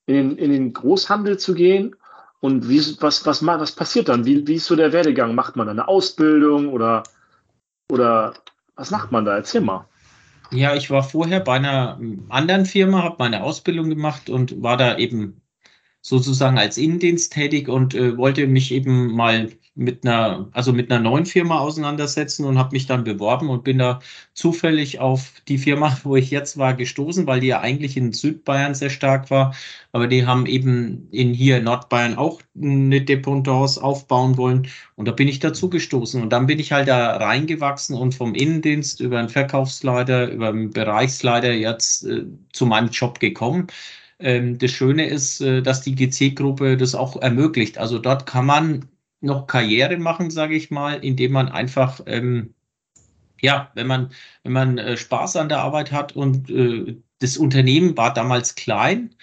[0.08, 1.96] in den, in den Großhandel zu gehen?
[2.40, 4.26] Und wie, was, was, was passiert dann?
[4.26, 5.36] Wie, wie ist so der Werdegang?
[5.36, 7.04] Macht man eine Ausbildung oder,
[7.92, 8.34] oder
[8.76, 9.36] was macht man da?
[9.36, 9.88] Erzähl mal.
[10.50, 14.98] Ja, ich war vorher bei einer anderen Firma, habe meine Ausbildung gemacht und war da
[14.98, 15.42] eben
[16.02, 21.02] sozusagen als Innendienst tätig und äh, wollte mich eben mal mit einer, also mit einer
[21.02, 24.02] neuen Firma auseinandersetzen und habe mich dann beworben und bin da
[24.34, 28.76] zufällig auf die Firma, wo ich jetzt war, gestoßen, weil die ja eigentlich in Südbayern
[28.76, 29.56] sehr stark war.
[29.94, 34.68] Aber die haben eben in hier Nordbayern auch eine Dependance aufbauen wollen.
[34.96, 36.22] Und da bin ich dazu gestoßen.
[36.22, 40.72] Und dann bin ich halt da reingewachsen und vom Innendienst über den Verkaufsleiter, über den
[40.72, 43.68] Bereichsleiter jetzt äh, zu meinem Job gekommen.
[44.20, 47.78] Ähm, das Schöne ist, äh, dass die GC-Gruppe das auch ermöglicht.
[47.78, 48.86] Also dort kann man
[49.22, 52.54] noch Karriere machen, sage ich mal, indem man einfach, ähm,
[53.42, 54.12] ja, wenn man,
[54.44, 59.16] wenn man äh, Spaß an der Arbeit hat und äh, das Unternehmen war damals klein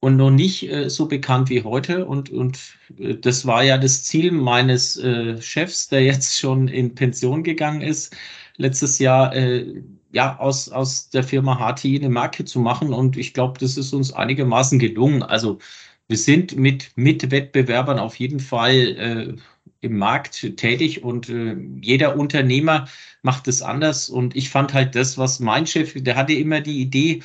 [0.00, 2.58] und noch nicht äh, so bekannt wie heute und, und
[2.98, 7.82] äh, das war ja das Ziel meines äh, Chefs, der jetzt schon in Pension gegangen
[7.82, 8.16] ist,
[8.56, 13.34] letztes Jahr, äh, ja, aus, aus der Firma HTI eine Marke zu machen und ich
[13.34, 15.22] glaube, das ist uns einigermaßen gelungen.
[15.22, 15.58] Also
[16.08, 19.36] wir sind mit Mitwettbewerbern auf jeden Fall äh,
[19.80, 22.86] im Markt tätig und äh, jeder Unternehmer
[23.22, 24.08] macht es anders.
[24.08, 27.22] Und ich fand halt das, was mein Chef, der hatte immer die Idee,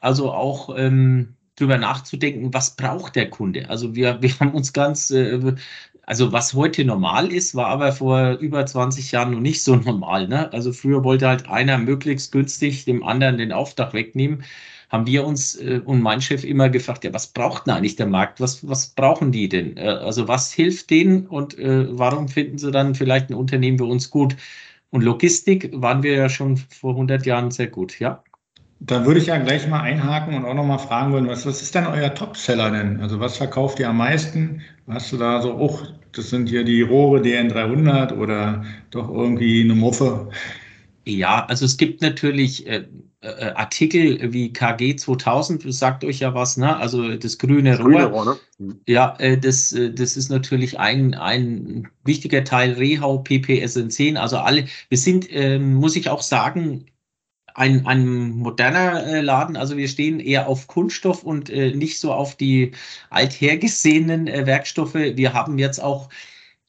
[0.00, 3.68] also auch ähm, drüber nachzudenken, was braucht der Kunde?
[3.68, 5.54] Also wir, wir haben uns ganz, äh,
[6.02, 10.28] also was heute normal ist, war aber vor über 20 Jahren noch nicht so normal.
[10.28, 10.52] Ne?
[10.52, 14.44] Also früher wollte halt einer möglichst günstig dem anderen den Auftrag wegnehmen
[14.90, 18.06] haben wir uns äh, und mein Chef immer gefragt, ja, was braucht denn eigentlich der
[18.06, 18.40] Markt?
[18.40, 19.76] Was, was brauchen die denn?
[19.76, 23.84] Äh, also was hilft denen und äh, warum finden sie dann vielleicht ein Unternehmen bei
[23.86, 24.36] uns gut?
[24.90, 28.22] Und Logistik waren wir ja schon vor 100 Jahren sehr gut, ja.
[28.80, 31.74] Da würde ich ja gleich mal einhaken und auch nochmal fragen wollen, was, was ist
[31.74, 32.98] denn euer Topseller denn?
[33.00, 34.62] Also was verkauft ihr am meisten?
[34.88, 35.78] Hast du da so, oh,
[36.12, 40.30] das sind hier die Rohre DN300 oder doch irgendwie eine Muffe?
[41.04, 42.66] Ja, also es gibt natürlich
[43.22, 46.76] äh, äh, Artikel wie KG 2000, sagt euch ja was, ne?
[46.76, 47.86] Also das grüne das Rohr.
[47.88, 48.36] Grüne Rohr ne?
[48.58, 48.80] Mhm.
[48.86, 54.16] Ja, äh, das, äh, das ist natürlich ein, ein wichtiger Teil Rehau, PPSN10.
[54.16, 56.86] Also alle, wir sind, ähm, muss ich auch sagen,
[57.54, 59.56] ein, ein moderner äh, Laden.
[59.58, 62.72] Also wir stehen eher auf Kunststoff und äh, nicht so auf die
[63.10, 64.94] althergesehenen Werkstoffe.
[64.94, 66.08] Wir haben jetzt auch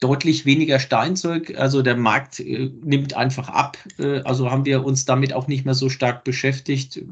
[0.02, 1.54] deutlich weniger Steinzeug.
[1.56, 3.78] Also der Markt äh, nimmt einfach ab.
[3.98, 7.02] Äh, also haben wir uns damit auch nicht mehr so stark beschäftigt.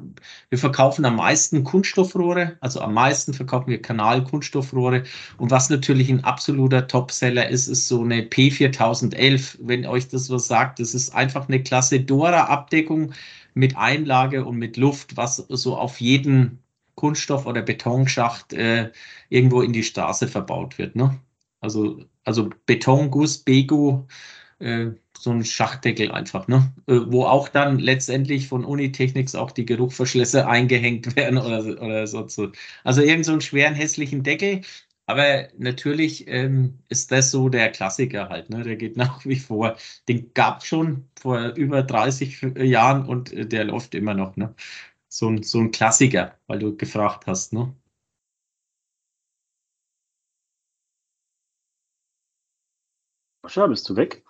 [0.48, 5.04] Wir verkaufen am meisten Kunststoffrohre, also am meisten verkaufen wir Kanal-Kunststoffrohre.
[5.38, 9.58] Und was natürlich ein absoluter Topseller ist, ist so eine P4011.
[9.60, 13.12] Wenn euch das was sagt, das ist einfach eine Klasse Dora-Abdeckung
[13.54, 16.58] mit Einlage und mit Luft, was so auf jeden
[16.96, 18.90] Kunststoff- oder Betonschacht äh,
[19.28, 20.96] irgendwo in die Straße verbaut wird.
[20.96, 21.18] Ne?
[21.60, 24.06] Also, also Beton, Guss, Begu,
[24.58, 26.72] äh, so ein Schachtdeckel einfach, ne?
[26.86, 32.26] Äh, wo auch dann letztendlich von Unitechnics auch die Geruchverschlüsse eingehängt werden oder, oder so.
[32.84, 34.62] Also irgend so einen schweren, hässlichen Deckel.
[35.06, 38.62] Aber natürlich ähm, ist das so der Klassiker halt, ne?
[38.62, 39.76] Der geht nach wie vor.
[40.08, 44.54] Den gab es schon vor über 30 Jahren und äh, der läuft immer noch, ne?
[45.08, 47.74] So ein, so ein Klassiker, weil du gefragt hast, ne?
[53.42, 54.24] Sascha, bist du weg?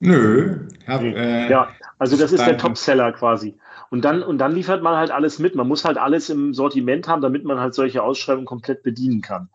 [0.00, 0.68] Nö.
[0.86, 3.56] Hab, äh, ja, also das ist der Topseller quasi.
[3.90, 5.54] Und dann, und dann liefert man halt alles mit.
[5.54, 9.48] Man muss halt alles im Sortiment haben, damit man halt solche Ausschreibungen komplett bedienen kann.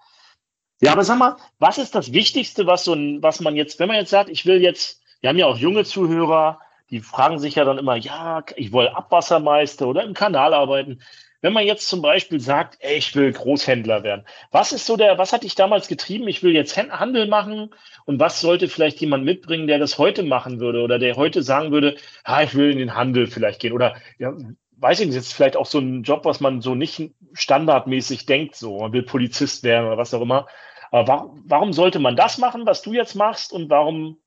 [0.81, 3.89] Ja, aber sag mal, was ist das Wichtigste, was so ein, was man jetzt, wenn
[3.89, 7.55] man jetzt sagt, ich will jetzt, wir haben ja auch junge Zuhörer, die fragen sich
[7.55, 11.01] ja dann immer, ja, ich will Abwassermeister oder im Kanal arbeiten.
[11.41, 15.17] Wenn man jetzt zum Beispiel sagt, ey, ich will Großhändler werden, was ist so der,
[15.17, 16.27] was hat dich damals getrieben?
[16.27, 17.73] Ich will jetzt Handel machen
[18.05, 21.71] und was sollte vielleicht jemand mitbringen, der das heute machen würde oder der heute sagen
[21.71, 24.33] würde, ah, ich will in den Handel vielleicht gehen oder ja,
[24.77, 28.55] weiß ich nicht, ist vielleicht auch so ein Job, was man so nicht standardmäßig denkt,
[28.55, 30.47] so man will Polizist werden oder was auch immer.
[30.91, 34.19] Aber warum sollte man das machen, was du jetzt machst und warum,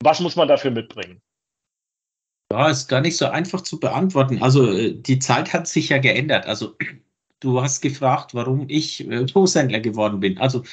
[0.00, 1.22] was muss man dafür mitbringen?
[2.52, 4.42] Ja, ist gar nicht so einfach zu beantworten.
[4.42, 6.46] Also äh, die Zeit hat sich ja geändert.
[6.46, 6.76] Also
[7.40, 10.38] du hast gefragt, warum ich äh, Großhändler geworden bin.
[10.38, 10.64] Also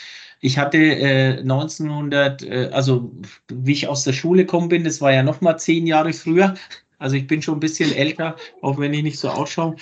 [0.42, 3.12] ich hatte äh, 1900, äh, also
[3.50, 6.56] wie ich aus der Schule gekommen bin, das war ja noch mal zehn Jahre früher.
[7.00, 9.76] Also ich bin schon ein bisschen älter, auch wenn ich nicht so ausschaue.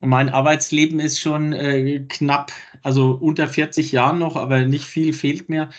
[0.00, 5.48] Mein Arbeitsleben ist schon äh, knapp, also unter 40 Jahren noch, aber nicht viel fehlt
[5.48, 5.70] mehr.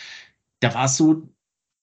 [0.60, 1.28] Da war es so,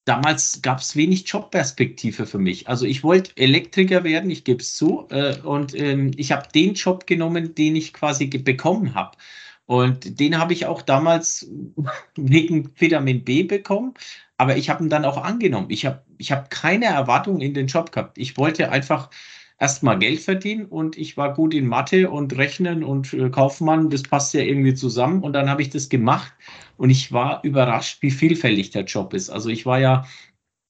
[0.06, 2.68] damals gab es wenig Jobperspektive für mich.
[2.68, 5.08] Also ich wollte Elektriker werden, ich gebe es zu.
[5.10, 9.18] Äh, und ähm, ich habe den Job genommen, den ich quasi bekommen habe.
[9.66, 11.50] Und den habe ich auch damals
[12.16, 13.94] wegen Vitamin B bekommen,
[14.38, 15.68] aber ich habe ihn dann auch angenommen.
[15.70, 18.18] Ich habe ich hab keine Erwartung in den Job gehabt.
[18.18, 19.10] Ich wollte einfach
[19.60, 24.04] erstmal Geld verdienen und ich war gut in Mathe und Rechnen und äh, Kaufmann, das
[24.04, 26.34] passt ja irgendwie zusammen und dann habe ich das gemacht
[26.78, 29.30] und ich war überrascht, wie vielfältig der Job ist.
[29.30, 30.06] Also ich war ja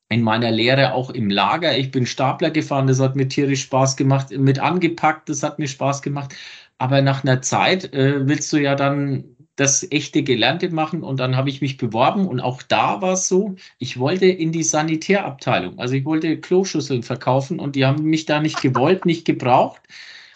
[0.09, 1.77] in meiner Lehre auch im Lager.
[1.77, 4.31] Ich bin Stapler gefahren, das hat mir tierisch Spaß gemacht.
[4.31, 6.35] Mit angepackt, das hat mir Spaß gemacht.
[6.77, 11.35] Aber nach einer Zeit äh, willst du ja dann das echte Gelernte machen und dann
[11.35, 15.77] habe ich mich beworben und auch da war es so, ich wollte in die Sanitärabteilung,
[15.77, 19.81] also ich wollte Kloschüsseln verkaufen und die haben mich da nicht gewollt, nicht gebraucht.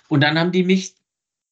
[0.08, 0.94] Und dann haben die mich,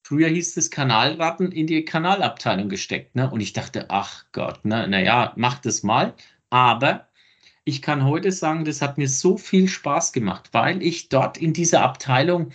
[0.04, 3.30] früher hieß es Kanalratten, in die Kanalabteilung gesteckt ne?
[3.30, 6.14] und ich dachte, ach Gott, ne, naja, mach das mal,
[6.52, 7.08] aber
[7.64, 11.52] ich kann heute sagen, das hat mir so viel Spaß gemacht, weil ich dort in
[11.52, 12.52] dieser Abteilung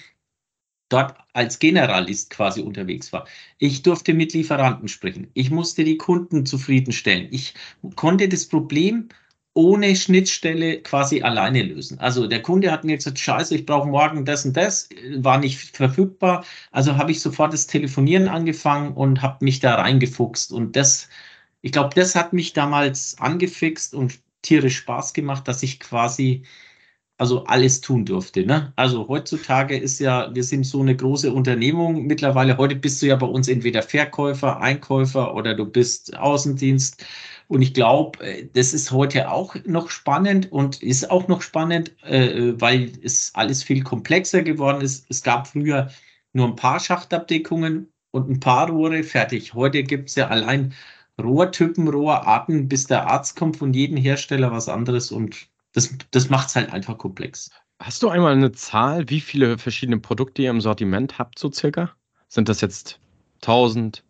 [0.90, 3.26] dort als Generalist quasi unterwegs war.
[3.58, 5.28] Ich durfte mit Lieferanten sprechen.
[5.34, 7.28] Ich musste die Kunden zufriedenstellen.
[7.30, 7.54] Ich
[7.96, 9.08] konnte das Problem
[9.54, 11.98] ohne Schnittstelle quasi alleine lösen.
[11.98, 15.58] Also der Kunde hat mir gesagt, scheiße, ich brauche morgen das und das, war nicht
[15.58, 16.44] verfügbar.
[16.70, 20.52] Also habe ich sofort das Telefonieren angefangen und habe mich da reingefuchst.
[20.52, 21.08] Und das,
[21.62, 26.44] ich glaube, das hat mich damals angefixt und tierisch Spaß gemacht, dass ich quasi
[27.20, 28.46] also alles tun durfte.
[28.46, 28.72] Ne?
[28.76, 32.06] Also heutzutage ist ja, wir sind so eine große Unternehmung.
[32.06, 37.04] Mittlerweile, heute bist du ja bei uns entweder Verkäufer, Einkäufer oder du bist Außendienst.
[37.46, 41.92] Und ich glaube, äh, das ist heute auch noch spannend und ist auch noch spannend,
[42.04, 45.04] äh, weil es alles viel komplexer geworden ist.
[45.10, 45.90] Es gab früher
[46.32, 49.52] nur ein paar Schachtabdeckungen und ein paar Rohre, fertig.
[49.52, 50.72] Heute gibt es ja allein
[51.22, 56.48] Rohrtypen, Rohrarten, bis der Arzt kommt von jedem Hersteller was anderes und das, das macht
[56.48, 57.50] es halt einfach komplex.
[57.80, 61.90] Hast du einmal eine Zahl, wie viele verschiedene Produkte ihr im Sortiment habt, so circa?
[62.28, 63.00] Sind das jetzt
[63.42, 64.04] 1000?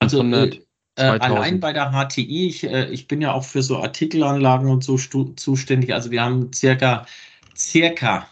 [0.00, 0.60] Also, 500, äh,
[0.96, 4.82] äh allein bei der HTI, ich, äh, ich bin ja auch für so Artikelanlagen und
[4.82, 5.92] so zuständig.
[5.92, 7.06] Also, wir haben circa,
[7.54, 8.26] circa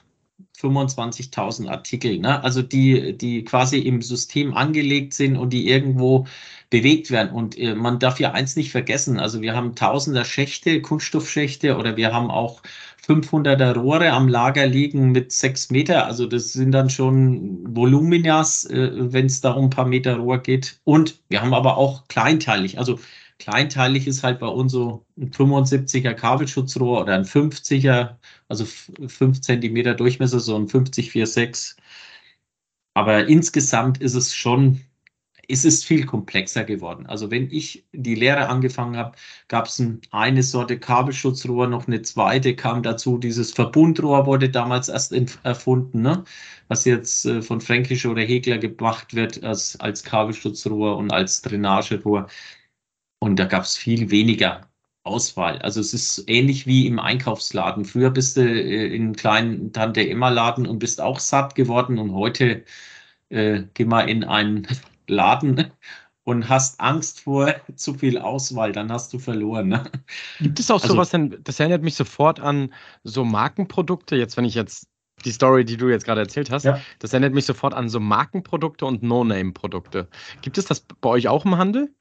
[0.60, 2.42] 25.000 Artikel, ne?
[2.42, 6.26] also die, die quasi im System angelegt sind und die irgendwo
[6.70, 7.32] bewegt werden.
[7.32, 11.96] Und äh, man darf ja eins nicht vergessen, also wir haben tausender Schächte, Kunststoffschächte oder
[11.96, 12.62] wir haben auch
[13.06, 16.06] 500er Rohre am Lager liegen mit sechs Meter.
[16.06, 20.38] Also das sind dann schon Voluminas, äh, wenn es da um ein paar Meter Rohr
[20.38, 20.80] geht.
[20.84, 22.98] Und wir haben aber auch kleinteilig, also
[23.38, 28.16] kleinteilig ist halt bei uns so ein 75er Kabelschutzrohr oder ein 50er,
[28.48, 31.76] also 5 Zentimeter Durchmesser, so ein 50 46.
[32.94, 34.80] Aber insgesamt ist es schon
[35.50, 37.06] es ist viel komplexer geworden.
[37.06, 39.16] Also wenn ich die Lehre angefangen habe,
[39.48, 43.18] gab es ein, eine Sorte Kabelschutzrohr, noch eine zweite kam dazu.
[43.18, 45.12] Dieses Verbundrohr wurde damals erst
[45.44, 46.24] erfunden, ne?
[46.68, 52.28] was jetzt äh, von Fränkisch oder Hegler gemacht wird als, als Kabelschutzrohr und als Drainagerohr.
[53.20, 54.70] Und da gab es viel weniger
[55.04, 55.58] Auswahl.
[55.58, 57.84] Also es ist ähnlich wie im Einkaufsladen.
[57.84, 62.64] Früher bist du äh, in kleinen Tante-Emma-Laden und bist auch satt geworden und heute
[63.30, 64.66] äh, geh mal in einen
[65.10, 65.72] Laden
[66.24, 69.68] und hast Angst vor zu viel Auswahl, dann hast du verloren.
[69.68, 69.90] Ne?
[70.40, 72.72] Gibt es auch also, sowas, denn, das erinnert mich sofort an
[73.04, 74.88] so Markenprodukte, jetzt wenn ich jetzt
[75.24, 76.80] die Story, die du jetzt gerade erzählt hast, ja.
[76.98, 80.08] das erinnert mich sofort an so Markenprodukte und No-Name-Produkte.
[80.40, 81.92] Gibt es das bei euch auch im Handel?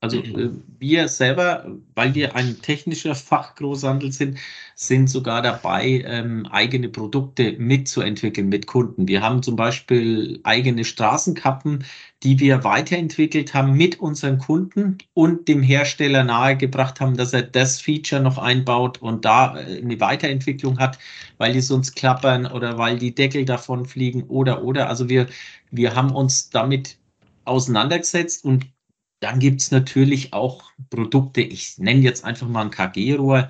[0.00, 0.38] Also mhm.
[0.38, 4.38] äh, wir selber, weil wir ein technischer Fachgroßhandel sind,
[4.76, 9.08] sind sogar dabei, ähm, eigene Produkte mitzuentwickeln mit Kunden.
[9.08, 11.84] Wir haben zum Beispiel eigene Straßenkappen,
[12.22, 17.80] die wir weiterentwickelt haben mit unseren Kunden und dem Hersteller nahegebracht haben, dass er das
[17.80, 20.96] Feature noch einbaut und da äh, eine Weiterentwicklung hat,
[21.38, 24.88] weil die sonst klappern oder weil die Deckel davon fliegen oder oder.
[24.88, 25.26] Also wir,
[25.72, 26.98] wir haben uns damit
[27.44, 28.66] auseinandergesetzt und
[29.20, 33.48] dann gibt es natürlich auch Produkte, ich nenne jetzt einfach mal ein KG-Rohr.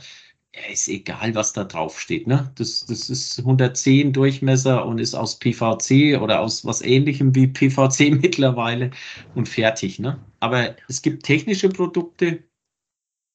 [0.72, 2.26] Ist egal, was da drauf steht.
[2.26, 2.50] Ne?
[2.56, 8.10] Das, das ist 110 Durchmesser und ist aus PVC oder aus was ähnlichem wie PVC
[8.22, 8.90] mittlerweile
[9.34, 10.00] und fertig.
[10.00, 10.18] Ne?
[10.40, 12.42] Aber es gibt technische Produkte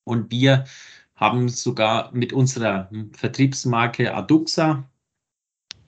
[0.05, 0.65] und wir
[1.15, 4.89] haben sogar mit unserer Vertriebsmarke Aduxa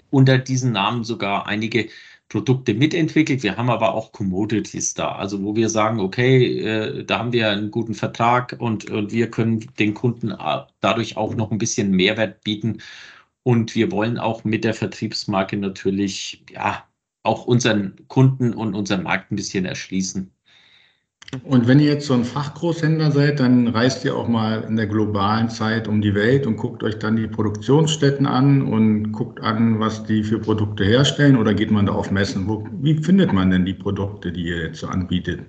[0.10, 1.90] unter diesem Namen sogar einige
[2.30, 3.44] Produkte mitentwickelt.
[3.44, 7.50] Wir haben aber auch Commodities da, also wo wir sagen, okay, äh, da haben wir
[7.50, 11.92] einen guten Vertrag und, und wir können den Kunden äh, dadurch auch noch ein bisschen
[11.92, 12.82] Mehrwert bieten.
[13.44, 16.88] Und wir wollen auch mit der Vertriebsmarke natürlich ja
[17.24, 20.35] auch unseren Kunden und unseren Markt ein bisschen erschließen.
[21.44, 24.88] Und wenn ihr jetzt so ein Fachgroßhändler seid, dann reist ihr auch mal in der
[24.88, 29.80] globalen Zeit um die Welt und guckt euch dann die Produktionsstätten an und guckt an,
[29.80, 32.48] was die für Produkte herstellen oder geht man da auf Messen?
[32.48, 35.42] Wo, wie findet man denn die Produkte, die ihr jetzt so anbietet?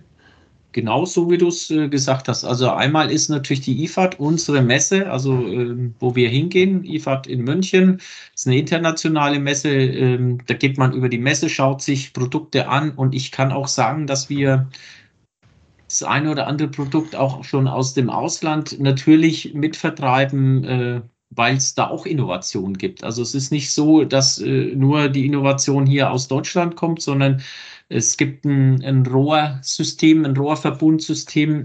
[0.72, 2.44] Genau so, wie du es äh, gesagt hast.
[2.44, 6.84] Also einmal ist natürlich die IFAD unsere Messe, also äh, wo wir hingehen.
[6.84, 7.98] IFAD in München
[8.34, 9.70] ist eine internationale Messe.
[9.70, 13.68] Äh, da geht man über die Messe, schaut sich Produkte an und ich kann auch
[13.68, 14.68] sagen, dass wir
[15.88, 21.74] das eine oder andere Produkt auch schon aus dem Ausland natürlich mitvertreiben, äh, weil es
[21.74, 23.04] da auch Innovation gibt.
[23.04, 27.42] Also es ist nicht so, dass äh, nur die Innovation hier aus Deutschland kommt, sondern
[27.88, 31.64] es gibt ein, ein Rohrsystem, ein Rohrverbundsystem,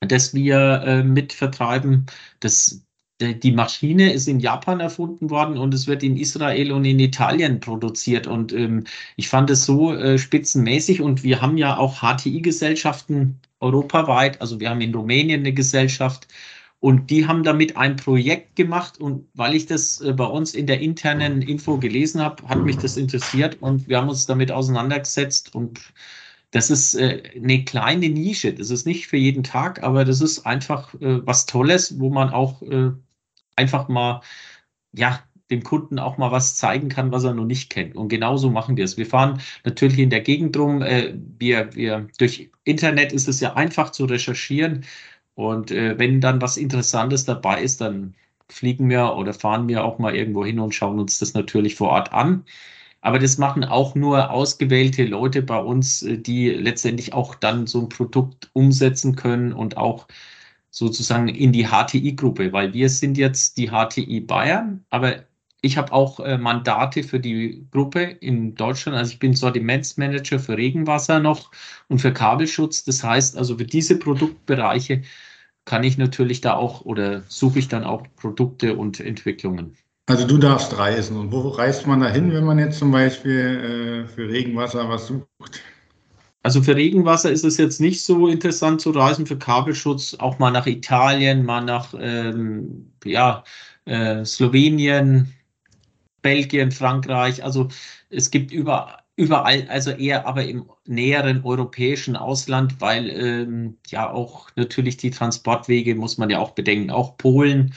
[0.00, 2.06] das wir äh, mitvertreiben.
[2.40, 2.82] Das,
[3.20, 7.60] die Maschine ist in Japan erfunden worden und es wird in Israel und in Italien
[7.60, 8.26] produziert.
[8.26, 8.84] Und ähm,
[9.16, 11.02] ich fand es so äh, spitzenmäßig.
[11.02, 14.40] Und wir haben ja auch HTI-Gesellschaften europaweit.
[14.40, 16.28] Also wir haben in Rumänien eine Gesellschaft
[16.80, 18.98] und die haben damit ein Projekt gemacht.
[18.98, 22.78] Und weil ich das äh, bei uns in der internen Info gelesen habe, hat mich
[22.78, 25.92] das interessiert und wir haben uns damit auseinandergesetzt und
[26.52, 28.52] das ist äh, eine kleine Nische.
[28.52, 32.30] Das ist nicht für jeden Tag, aber das ist einfach äh, was Tolles, wo man
[32.30, 32.90] auch äh,
[33.60, 34.22] einfach mal,
[34.92, 35.20] ja,
[35.50, 37.96] dem Kunden auch mal was zeigen kann, was er noch nicht kennt.
[37.96, 38.96] Und genauso machen wir es.
[38.96, 40.82] Wir fahren natürlich in der Gegend rum.
[40.82, 44.84] Äh, wir, wir, durch Internet ist es ja einfach zu recherchieren.
[45.34, 48.14] Und äh, wenn dann was Interessantes dabei ist, dann
[48.48, 51.90] fliegen wir oder fahren wir auch mal irgendwo hin und schauen uns das natürlich vor
[51.90, 52.44] Ort an.
[53.02, 57.80] Aber das machen auch nur ausgewählte Leute bei uns, äh, die letztendlich auch dann so
[57.82, 60.06] ein Produkt umsetzen können und auch
[60.70, 65.24] sozusagen in die HTI-Gruppe, weil wir sind jetzt die HTI Bayern, aber
[65.62, 68.96] ich habe auch äh, Mandate für die Gruppe in Deutschland.
[68.96, 71.50] Also ich bin Sortimentsmanager für Regenwasser noch
[71.88, 72.84] und für Kabelschutz.
[72.84, 75.02] Das heißt also für diese Produktbereiche
[75.66, 79.76] kann ich natürlich da auch oder suche ich dann auch Produkte und Entwicklungen.
[80.06, 81.16] Also du darfst reisen.
[81.16, 85.06] Und wo reist man da hin, wenn man jetzt zum Beispiel äh, für Regenwasser was
[85.06, 85.60] sucht?
[86.42, 90.50] Also für Regenwasser ist es jetzt nicht so interessant zu reisen, für Kabelschutz auch mal
[90.50, 93.44] nach Italien, mal nach ähm, ja,
[93.84, 95.34] äh, Slowenien,
[96.22, 97.44] Belgien, Frankreich.
[97.44, 97.68] Also
[98.08, 104.48] es gibt über, überall, also eher aber im näheren europäischen Ausland, weil ähm, ja auch
[104.56, 106.90] natürlich die Transportwege muss man ja auch bedenken.
[106.90, 107.74] Auch Polen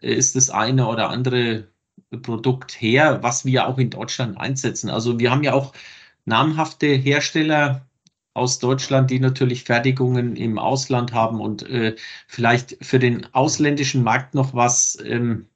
[0.00, 1.68] äh, ist das eine oder andere
[2.22, 4.88] Produkt her, was wir auch in Deutschland einsetzen.
[4.90, 5.74] Also wir haben ja auch
[6.24, 7.87] namhafte Hersteller
[8.38, 14.34] aus Deutschland, die natürlich Fertigungen im Ausland haben und äh, vielleicht für den ausländischen Markt
[14.34, 15.46] noch was ähm,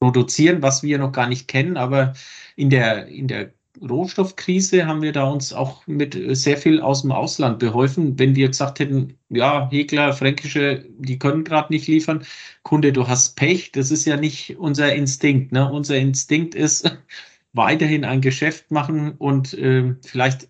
[0.00, 2.14] produzieren, was wir noch gar nicht kennen, aber
[2.56, 7.12] in der, in der Rohstoffkrise haben wir da uns auch mit sehr viel aus dem
[7.12, 8.18] Ausland beholfen.
[8.18, 12.24] Wenn wir gesagt hätten, ja, Hegler, Fränkische, die können gerade nicht liefern,
[12.62, 15.52] Kunde, du hast Pech, das ist ja nicht unser Instinkt.
[15.52, 15.70] Ne?
[15.70, 16.96] Unser Instinkt ist
[17.52, 20.48] weiterhin ein Geschäft machen und äh, vielleicht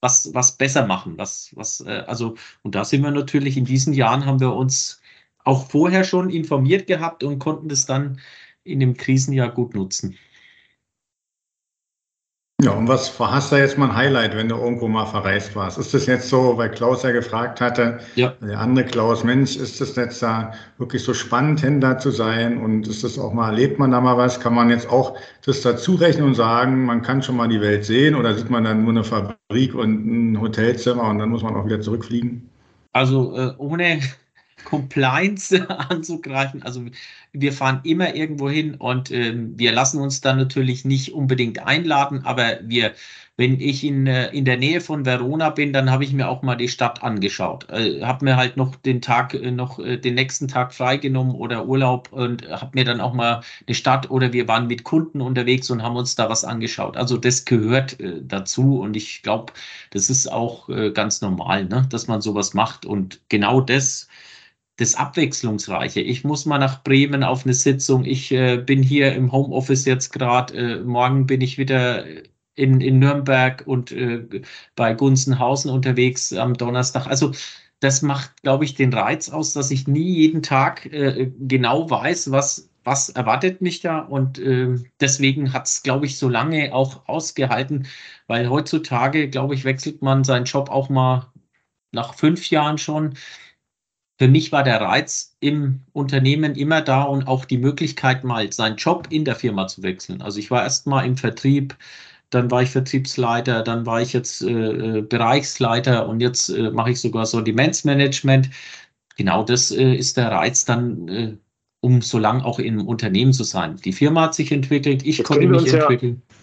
[0.00, 1.18] was, was besser machen.
[1.18, 5.00] Was, was, äh, also, und da sind wir natürlich in diesen Jahren haben wir uns
[5.44, 8.20] auch vorher schon informiert gehabt und konnten das dann
[8.64, 10.16] in dem Krisenjahr gut nutzen.
[12.60, 15.78] Ja, und was hast du jetzt mal ein Highlight, wenn du irgendwo mal verreist warst?
[15.78, 18.34] Ist das jetzt so, weil Klaus ja gefragt hatte, ja.
[18.42, 22.58] der andere Klaus, Mensch, ist das jetzt da wirklich so spannend, hin da zu sein?
[22.58, 24.40] Und ist das auch mal, erlebt man da mal was?
[24.40, 27.84] Kann man jetzt auch das dazu rechnen und sagen, man kann schon mal die Welt
[27.84, 31.54] sehen oder sieht man dann nur eine Fabrik und ein Hotelzimmer und dann muss man
[31.54, 32.50] auch wieder zurückfliegen?
[32.92, 34.00] Also äh, ohne
[34.64, 36.62] Compliance anzugreifen.
[36.62, 36.82] Also
[37.32, 42.22] wir fahren immer irgendwo hin und ähm, wir lassen uns dann natürlich nicht unbedingt einladen,
[42.24, 42.94] aber wir,
[43.38, 46.42] wenn ich in, äh, in der Nähe von Verona bin, dann habe ich mir auch
[46.42, 47.70] mal die Stadt angeschaut.
[47.70, 51.66] Äh, habe mir halt noch den Tag, äh, noch äh, den nächsten Tag freigenommen oder
[51.66, 55.70] Urlaub und habe mir dann auch mal eine Stadt oder wir waren mit Kunden unterwegs
[55.70, 56.96] und haben uns da was angeschaut.
[56.96, 59.52] Also das gehört äh, dazu und ich glaube,
[59.90, 61.86] das ist auch ganz normal, ne?
[61.90, 64.08] dass man sowas macht und genau das
[64.78, 66.00] das Abwechslungsreiche.
[66.00, 68.04] Ich muss mal nach Bremen auf eine Sitzung.
[68.04, 70.54] Ich äh, bin hier im Homeoffice jetzt gerade.
[70.54, 72.06] Äh, morgen bin ich wieder
[72.54, 74.42] in, in Nürnberg und äh,
[74.76, 77.06] bei Gunzenhausen unterwegs am Donnerstag.
[77.08, 77.32] Also
[77.80, 82.30] das macht, glaube ich, den Reiz aus, dass ich nie jeden Tag äh, genau weiß,
[82.30, 83.98] was, was erwartet mich da.
[83.98, 87.88] Und äh, deswegen hat es, glaube ich, so lange auch ausgehalten,
[88.28, 91.32] weil heutzutage, glaube ich, wechselt man seinen Job auch mal
[91.92, 93.14] nach fünf Jahren schon
[94.18, 98.76] für mich war der Reiz im Unternehmen immer da und auch die Möglichkeit, mal seinen
[98.76, 100.20] Job in der Firma zu wechseln.
[100.22, 101.76] Also ich war erst mal im Vertrieb,
[102.30, 106.90] dann war ich Vertriebsleiter, dann war ich jetzt äh, äh Bereichsleiter und jetzt äh, mache
[106.90, 108.50] ich sogar Sortimentsmanagement.
[109.16, 111.36] Genau das äh, ist der Reiz dann, äh,
[111.80, 113.76] um so lange auch im Unternehmen zu sein.
[113.76, 116.22] Die Firma hat sich entwickelt, ich jetzt konnte mich entwickeln.
[116.28, 116.36] Ja,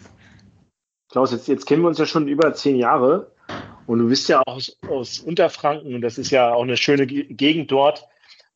[1.11, 3.34] Klaus, jetzt, jetzt kennen wir uns ja schon über zehn Jahre.
[3.88, 7.05] Und du bist ja auch aus, aus Unterfranken und das ist ja auch eine schöne
[7.05, 8.07] Gegend dort.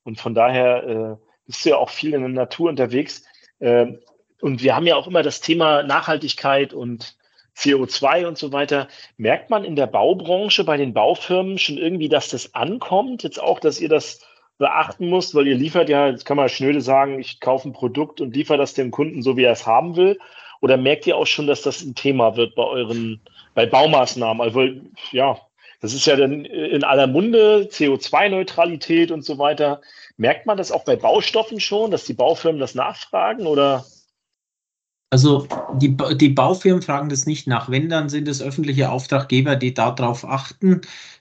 [0.03, 3.23] Und von daher äh, bist du ja auch viel in der Natur unterwegs.
[3.59, 3.93] Äh,
[4.41, 7.15] und wir haben ja auch immer das Thema Nachhaltigkeit und
[7.57, 8.87] CO2 und so weiter.
[9.17, 13.23] Merkt man in der Baubranche bei den Baufirmen schon irgendwie, dass das ankommt?
[13.23, 14.21] Jetzt auch, dass ihr das
[14.57, 18.21] beachten müsst, weil ihr liefert ja, jetzt kann man schnöde sagen, ich kaufe ein Produkt
[18.21, 20.19] und liefere das dem Kunden so, wie er es haben will.
[20.61, 23.21] Oder merkt ihr auch schon, dass das ein Thema wird bei euren
[23.59, 24.39] bei Baumaßnahmen.
[24.41, 24.69] Also
[25.11, 25.37] ja,
[25.81, 29.81] das ist ja dann in aller Munde, CO2-Neutralität und so weiter.
[30.15, 33.83] Merkt man das auch bei Baustoffen schon, dass die Baufirmen das nachfragen oder?
[35.09, 37.69] Also die, die Baufirmen fragen das nicht nach.
[37.69, 40.79] Wenn, dann sind es öffentliche Auftraggeber, die darauf achten.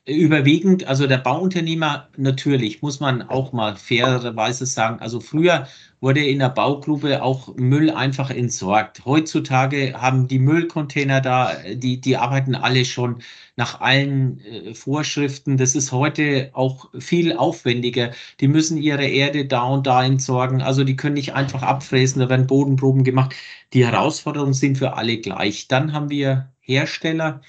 [0.08, 5.00] Überwiegend, also der Bauunternehmer natürlich, muss man auch mal fairerweise sagen.
[5.00, 5.68] Also früher
[6.00, 9.04] wurde in der Baugruppe auch Müll einfach entsorgt.
[9.04, 13.22] Heutzutage haben die Müllcontainer da, die, die arbeiten alle schon
[13.56, 15.58] nach allen äh, Vorschriften.
[15.58, 18.12] Das ist heute auch viel aufwendiger.
[18.40, 20.62] Die müssen ihre Erde da und da entsorgen.
[20.62, 23.34] Also die können nicht einfach abfräsen, da werden Bodenproben gemacht.
[23.74, 25.68] Die Herausforderungen sind für alle gleich.
[25.68, 27.42] Dann haben wir Hersteller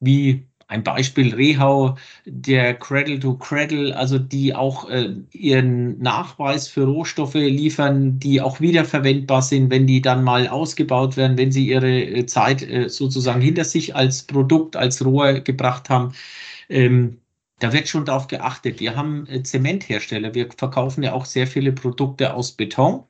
[0.00, 1.96] wie ein Beispiel Rehau,
[2.26, 8.60] der Cradle to Cradle, also die auch äh, ihren Nachweis für Rohstoffe liefern, die auch
[8.60, 13.40] wiederverwendbar sind, wenn die dann mal ausgebaut werden, wenn sie ihre äh, Zeit äh, sozusagen
[13.40, 16.12] hinter sich als Produkt, als Rohr gebracht haben.
[16.68, 17.18] Ähm,
[17.60, 18.78] da wird schon darauf geachtet.
[18.80, 20.34] Wir haben äh, Zementhersteller.
[20.34, 23.04] Wir verkaufen ja auch sehr viele Produkte aus Beton.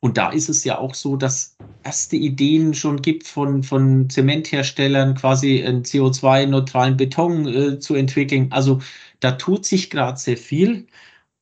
[0.00, 5.14] Und da ist es ja auch so, dass erste Ideen schon gibt von, von Zementherstellern,
[5.14, 8.48] quasi einen CO2-neutralen Beton äh, zu entwickeln.
[8.50, 8.80] Also
[9.20, 10.86] da tut sich gerade sehr viel.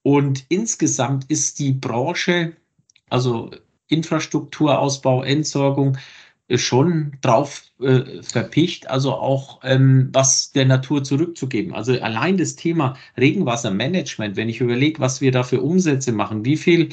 [0.03, 2.57] Und insgesamt ist die Branche,
[3.11, 3.51] also
[3.89, 5.99] Infrastrukturausbau, Entsorgung,
[6.49, 11.75] äh, schon drauf äh, verpicht, also auch ähm, was der Natur zurückzugeben.
[11.75, 16.57] Also allein das Thema Regenwassermanagement, wenn ich überlege, was wir da für Umsätze machen, wie
[16.57, 16.91] viel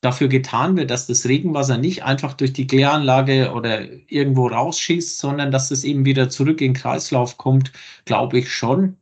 [0.00, 5.50] dafür getan wird, dass das Regenwasser nicht einfach durch die Kläranlage oder irgendwo rausschießt, sondern
[5.50, 7.72] dass es eben wieder zurück in den Kreislauf kommt,
[8.06, 8.96] glaube ich schon,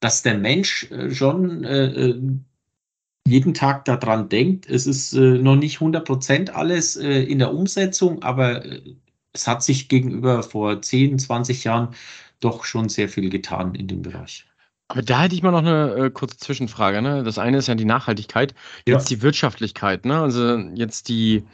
[0.00, 2.20] dass der Mensch äh, schon äh, äh,
[3.26, 4.68] jeden Tag daran denkt.
[4.68, 8.82] Es ist äh, noch nicht 100 Prozent alles äh, in der Umsetzung, aber äh,
[9.32, 11.94] es hat sich gegenüber vor 10, 20 Jahren
[12.40, 14.46] doch schon sehr viel getan in dem Bereich.
[14.88, 17.00] Aber da hätte ich mal noch eine äh, kurze Zwischenfrage.
[17.00, 17.22] Ne?
[17.22, 18.54] Das eine ist ja die Nachhaltigkeit,
[18.86, 18.94] Ja.
[18.94, 20.04] jetzt die Wirtschaftlichkeit.
[20.04, 20.20] Ne?
[20.20, 21.44] Also jetzt die,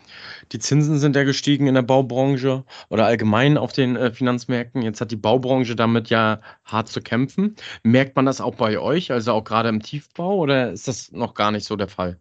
[0.53, 4.83] die Zinsen sind ja gestiegen in der Baubranche oder allgemein auf den äh, Finanzmärkten.
[4.83, 7.55] Jetzt hat die Baubranche damit ja hart zu kämpfen.
[7.85, 11.35] Merkt man das auch bei euch, also auch gerade im Tiefbau, oder ist das noch
[11.35, 12.19] gar nicht so der Fall?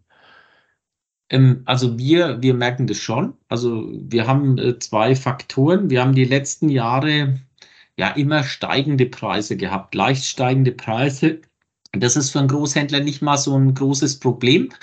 [1.30, 3.34] Ähm, also wir, wir merken das schon.
[3.48, 5.90] Also wir haben äh, zwei Faktoren.
[5.90, 7.40] Wir haben die letzten Jahre
[8.00, 11.42] ja immer steigende Preise gehabt, leicht steigende Preise.
[11.92, 14.70] Das ist für einen Großhändler nicht mal so ein großes Problem.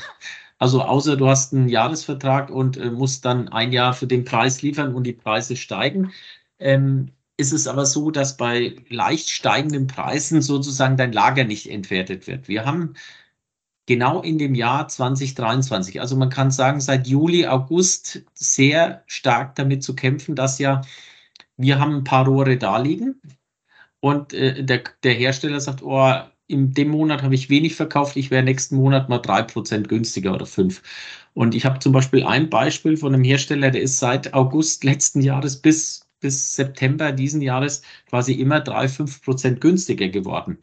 [0.58, 4.62] Also außer du hast einen Jahresvertrag und äh, musst dann ein Jahr für den Preis
[4.62, 6.12] liefern und die Preise steigen.
[6.58, 12.26] Ähm, ist es aber so, dass bei leicht steigenden Preisen sozusagen dein Lager nicht entwertet
[12.26, 12.48] wird.
[12.48, 12.94] Wir haben
[13.84, 16.00] genau in dem Jahr 2023.
[16.00, 20.80] Also man kann sagen, seit Juli, August sehr stark damit zu kämpfen, dass ja
[21.57, 23.20] wir haben ein paar Rohre da liegen
[24.00, 26.12] und äh, der, der Hersteller sagt, oh,
[26.48, 30.34] in dem Monat habe ich wenig verkauft, ich wäre nächsten Monat mal drei Prozent günstiger
[30.34, 30.82] oder fünf.
[31.34, 35.20] Und ich habe zum Beispiel ein Beispiel von einem Hersteller, der ist seit August letzten
[35.22, 40.59] Jahres bis, bis September diesen Jahres quasi immer drei, fünf Prozent günstiger geworden.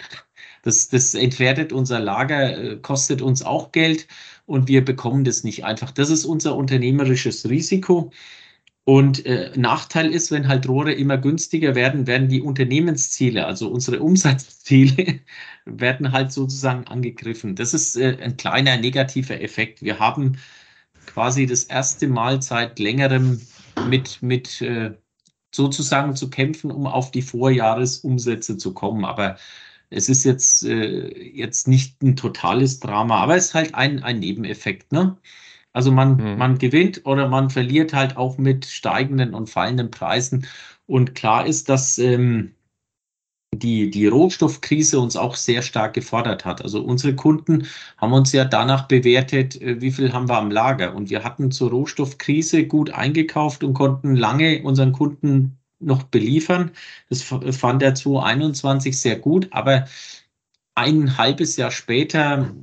[0.64, 4.08] Das, das entwertet unser Lager, äh, kostet uns auch Geld
[4.46, 5.92] und wir bekommen das nicht einfach.
[5.92, 8.12] Das ist unser unternehmerisches Risiko.
[8.86, 14.02] Und äh, Nachteil ist, wenn halt Rohre immer günstiger werden, werden die Unternehmensziele, also unsere
[14.02, 15.22] Umsatzziele,
[15.66, 17.56] werden halt sozusagen angegriffen.
[17.56, 19.82] Das ist äh, ein kleiner negativer Effekt.
[19.82, 20.38] Wir haben
[21.06, 23.42] quasi das erste Mal seit längerem
[23.88, 24.92] mit, mit äh,
[25.52, 29.06] sozusagen zu kämpfen, um auf die Vorjahresumsätze zu kommen.
[29.06, 29.38] Aber
[29.90, 34.20] es ist jetzt, äh, jetzt nicht ein totales Drama, aber es ist halt ein, ein
[34.20, 34.92] Nebeneffekt.
[34.92, 35.18] Ne?
[35.74, 36.38] Also man, Mhm.
[36.38, 40.46] man gewinnt oder man verliert halt auch mit steigenden und fallenden Preisen.
[40.86, 42.54] Und klar ist, dass ähm,
[43.56, 46.62] die, die Rohstoffkrise uns auch sehr stark gefordert hat.
[46.62, 47.68] Also unsere Kunden
[47.98, 50.96] haben uns ja danach bewertet, äh, wie viel haben wir am Lager.
[50.96, 56.72] Und wir hatten zur Rohstoffkrise gut eingekauft und konnten lange unseren Kunden noch beliefern.
[57.10, 59.86] Das fand er 2021 sehr gut, aber
[60.76, 62.54] ein halbes Jahr später,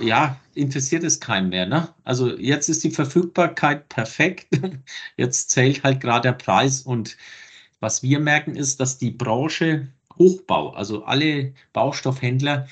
[0.00, 1.66] ja, interessiert es keinen mehr.
[1.66, 1.88] Ne?
[2.04, 4.48] Also jetzt ist die Verfügbarkeit perfekt.
[5.16, 6.82] Jetzt zählt halt gerade der Preis.
[6.82, 7.16] Und
[7.80, 9.88] was wir merken, ist, dass die Branche
[10.18, 12.68] Hochbau, also alle Baustoffhändler,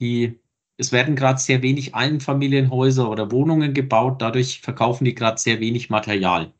[0.00, 0.38] die
[0.78, 5.90] es werden gerade sehr wenig Einfamilienhäuser oder Wohnungen gebaut, dadurch verkaufen die gerade sehr wenig
[5.90, 6.52] Material.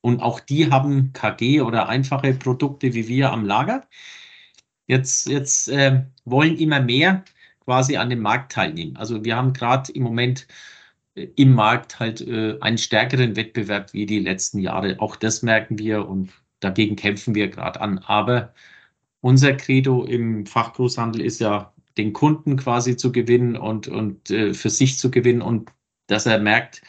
[0.00, 3.86] Und auch die haben KG oder einfache Produkte wie wir am Lager.
[4.86, 7.24] Jetzt, jetzt äh, wollen immer mehr
[7.68, 8.96] quasi an dem Markt teilnehmen.
[8.96, 10.46] Also wir haben gerade im Moment
[11.16, 14.98] äh, im Markt halt äh, einen stärkeren Wettbewerb wie die letzten Jahre.
[15.00, 17.98] Auch das merken wir und dagegen kämpfen wir gerade an.
[17.98, 18.54] Aber
[19.20, 24.70] unser Credo im Fachgroßhandel ist ja, den Kunden quasi zu gewinnen und, und äh, für
[24.70, 25.70] sich zu gewinnen und
[26.06, 26.80] dass er merkt,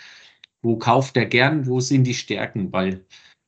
[0.62, 3.06] wo kauft er gern, wo sind die Stärken, weil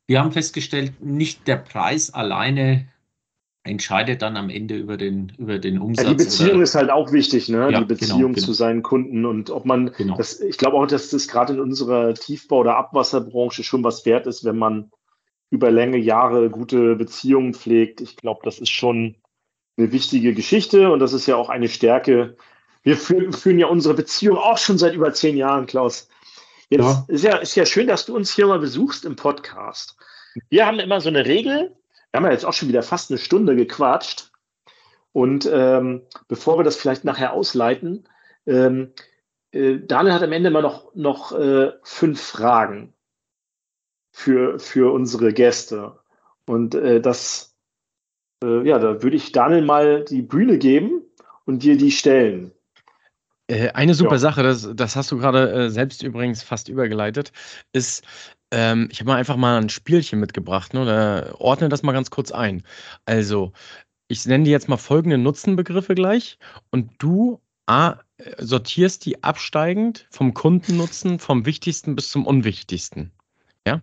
[0.07, 2.90] wir haben festgestellt, nicht der Preis alleine
[3.63, 6.05] entscheidet dann am Ende über den, über den Umsatz.
[6.05, 7.69] Ja, die Beziehung oder, ist halt auch wichtig, ne?
[7.71, 8.45] Ja, die Beziehung genau, genau.
[8.45, 10.17] zu seinen Kunden und ob man, Genau.
[10.17, 14.25] das, ich glaube auch, dass das gerade in unserer Tiefbau- oder Abwasserbranche schon was wert
[14.25, 14.91] ist, wenn man
[15.51, 18.01] über lange Jahre gute Beziehungen pflegt.
[18.01, 19.17] Ich glaube, das ist schon
[19.77, 22.35] eine wichtige Geschichte und das ist ja auch eine Stärke.
[22.83, 26.07] Wir fü führen ja unsere Beziehung auch schon seit über zehn Jahren, Klaus.
[26.69, 27.05] Jetzt Ja.
[27.09, 29.97] ist ja, ist ja schön, dass du uns hier mal besuchst im Podcast.
[30.49, 31.75] Wir haben immer so eine Regel.
[32.11, 34.31] Wir haben ja jetzt auch schon wieder fast eine Stunde gequatscht.
[35.13, 38.07] Und ähm, bevor wir das vielleicht nachher ausleiten,
[38.45, 38.93] ähm,
[39.51, 42.93] äh, Daniel hat am Ende immer noch, noch äh, fünf Fragen
[44.11, 45.99] für, für unsere Gäste.
[46.45, 47.55] Und äh, das,
[48.43, 51.01] äh, ja, da würde ich Daniel mal die Bühne geben
[51.45, 52.51] und dir die stellen.
[53.47, 54.19] Äh, Eine super Ja.
[54.19, 57.31] Sache, das, das hast du gerade äh, selbst übrigens fast übergeleitet,
[57.73, 58.05] ist,
[58.51, 62.09] ähm, ich habe mal einfach mal ein Spielchen mitgebracht, ne, da ordne das mal ganz
[62.09, 62.63] kurz ein.
[63.05, 63.53] Also,
[64.07, 66.37] ich nenne dir jetzt mal folgende Nutzenbegriffe gleich
[66.69, 67.99] und du A,
[68.37, 73.11] sortierst die absteigend vom Kundennutzen, vom wichtigsten bis zum unwichtigsten.
[73.65, 73.81] Ja?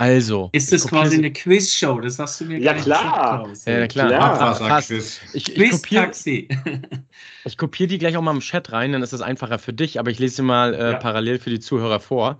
[0.00, 0.48] Also.
[0.52, 2.00] Ist das quasi eine Quizshow?
[2.00, 3.44] Das hast du mir Ja, klar.
[3.46, 3.66] gesagt.
[3.66, 4.08] Ja, klar.
[4.08, 4.36] Klar.
[4.38, 4.62] Fast.
[4.62, 5.20] Abwasserquiz.
[5.34, 6.48] Ich, ich kopiere Quiz-Taxi.
[7.44, 9.98] Ich kopiere die gleich auch mal im Chat rein, dann ist es einfacher für dich,
[9.98, 10.98] aber ich lese sie mal äh, Ja.
[10.98, 12.38] parallel für die Zuhörer vor.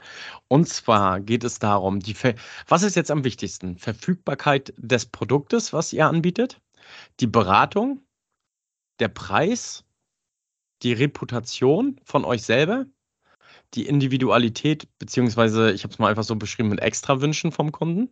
[0.49, 2.35] Und zwar geht es darum, die Ver
[2.69, 3.77] was ist jetzt am wichtigsten?
[3.79, 6.61] Verfügbarkeit des Produktes, was ihr anbietet,
[7.21, 8.03] die Beratung,
[9.01, 9.85] der Preis,
[10.83, 12.87] die Reputation von euch selber,
[13.75, 18.11] die Individualität, beziehungsweise ich habe es mal einfach so beschrieben mit Extrawünschen vom Kunden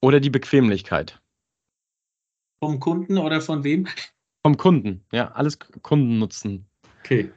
[0.00, 1.20] oder die Bequemlichkeit.
[2.62, 3.88] Vom Kunden oder von wem?
[4.44, 6.66] Vom Kunden, ja, alles Kunden nutzen.
[7.00, 7.30] Okay.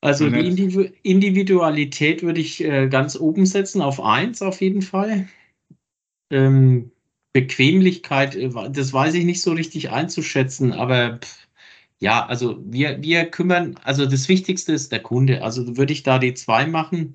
[0.00, 5.28] Also die Individu Individualität würde ich äh, ganz oben setzen, auf 1 auf jeden Fall.
[6.30, 6.90] Ähm,
[7.32, 11.48] Bequemlichkeit, äh, das weiß ich nicht so richtig einzuschätzen, aber pff,
[12.02, 15.44] ja, also wir, wir kümmern, also das Wichtigste ist der Kunde.
[15.44, 17.14] Also würde ich da die 2 machen.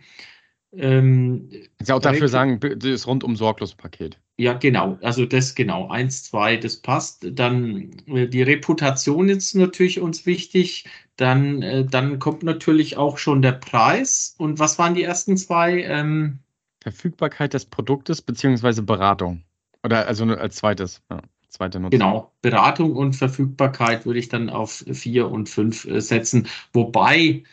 [0.72, 1.50] Ähm,
[1.86, 4.18] ja auch dafür sagen, das rundum sorglos Paket.
[4.38, 4.98] Ja, genau.
[5.02, 5.90] Also das genau.
[5.90, 7.28] Eins, zwei, das passt.
[7.32, 10.86] Dann äh, die Reputation ist natürlich uns wichtig.
[11.18, 14.36] Dann, äh, dann kommt natürlich auch schon der Preis.
[14.38, 15.82] Und was waren die ersten zwei?
[15.82, 16.40] Ähm,
[16.82, 19.44] Verfügbarkeit des Produktes beziehungsweise Beratung.
[19.84, 21.02] Oder also als zweites.
[21.12, 21.20] Ja,
[21.50, 22.00] zweite Nutzung.
[22.00, 22.32] Genau.
[22.42, 26.48] Beratung und Verfügbarkeit würde ich dann auf vier und fünf äh, setzen.
[26.74, 27.44] Wobei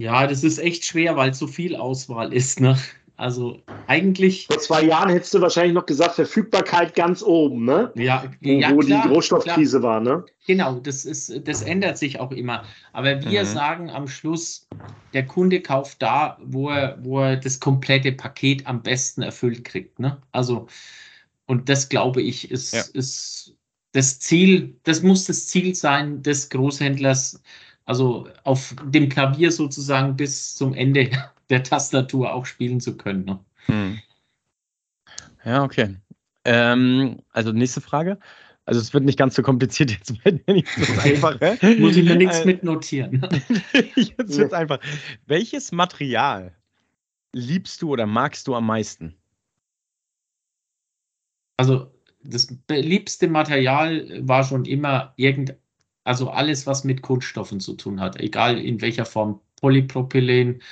[0.00, 2.60] ja, das ist echt schwer, weil so viel Auswahl ist.
[2.60, 2.78] Ne?
[3.16, 4.46] Also eigentlich.
[4.46, 7.90] Vor zwei Jahren hättest du wahrscheinlich noch gesagt, Verfügbarkeit ganz oben, ne?
[7.96, 9.94] Ja, wo, ja, wo klar, die Rohstoffkrise klar.
[9.94, 10.24] war, ne?
[10.46, 12.62] Genau, das ist, das ändert sich auch immer.
[12.92, 13.46] Aber wir mhm.
[13.46, 14.68] sagen am Schluss,
[15.14, 19.98] der Kunde kauft da, wo er, wo er das komplette Paket am besten erfüllt kriegt.
[19.98, 20.18] Ne?
[20.30, 20.68] Also,
[21.48, 22.84] und das glaube ich, ist, ja.
[22.92, 23.54] ist
[23.92, 27.42] das Ziel, das muss das Ziel sein des Großhändlers
[27.88, 31.10] also auf dem Klavier sozusagen bis zum Ende
[31.50, 33.24] der Tastatur auch spielen zu können.
[33.24, 33.40] Ne?
[33.64, 33.98] Hm.
[35.44, 35.96] Ja, okay.
[36.44, 38.18] Ähm, also nächste Frage.
[38.66, 41.40] Also es wird nicht ganz so kompliziert, jetzt wird nicht so einfach.
[41.78, 43.26] Muss ich mir nichts äh, mitnotieren.
[43.96, 44.80] jetzt wird es einfach.
[45.24, 46.54] Welches Material
[47.32, 49.16] liebst du oder magst du am meisten?
[51.58, 51.92] Also
[52.24, 55.58] das liebste Material war schon immer irgendein
[56.08, 60.62] also alles, was mit Kunststoffen zu tun hat, egal in welcher Form, Polypropylen,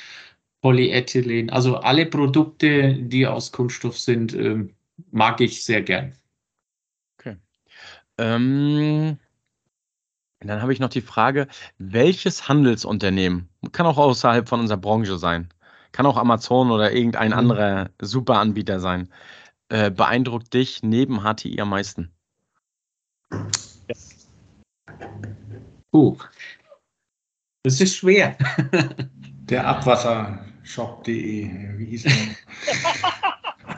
[0.63, 4.67] Polyethylen, also alle Produkte, die aus Kunststoff sind, äh,
[5.11, 6.15] mag ich sehr gern.
[7.19, 7.37] Okay.
[8.17, 9.19] Ähm,
[10.41, 15.51] dann habe ich noch die Frage, welches Handelsunternehmen, kann auch außerhalb von unserer Branche sein,
[15.93, 17.39] kann auch Amazon oder irgendein mhm.
[17.39, 19.11] anderer Superanbieter sein,
[19.69, 22.13] äh, beeindruckt dich neben HTI am meisten?
[25.93, 26.17] Uh,
[27.63, 28.37] das ist schwer.
[29.49, 32.13] Der Abwassershop.de, wie hieß der?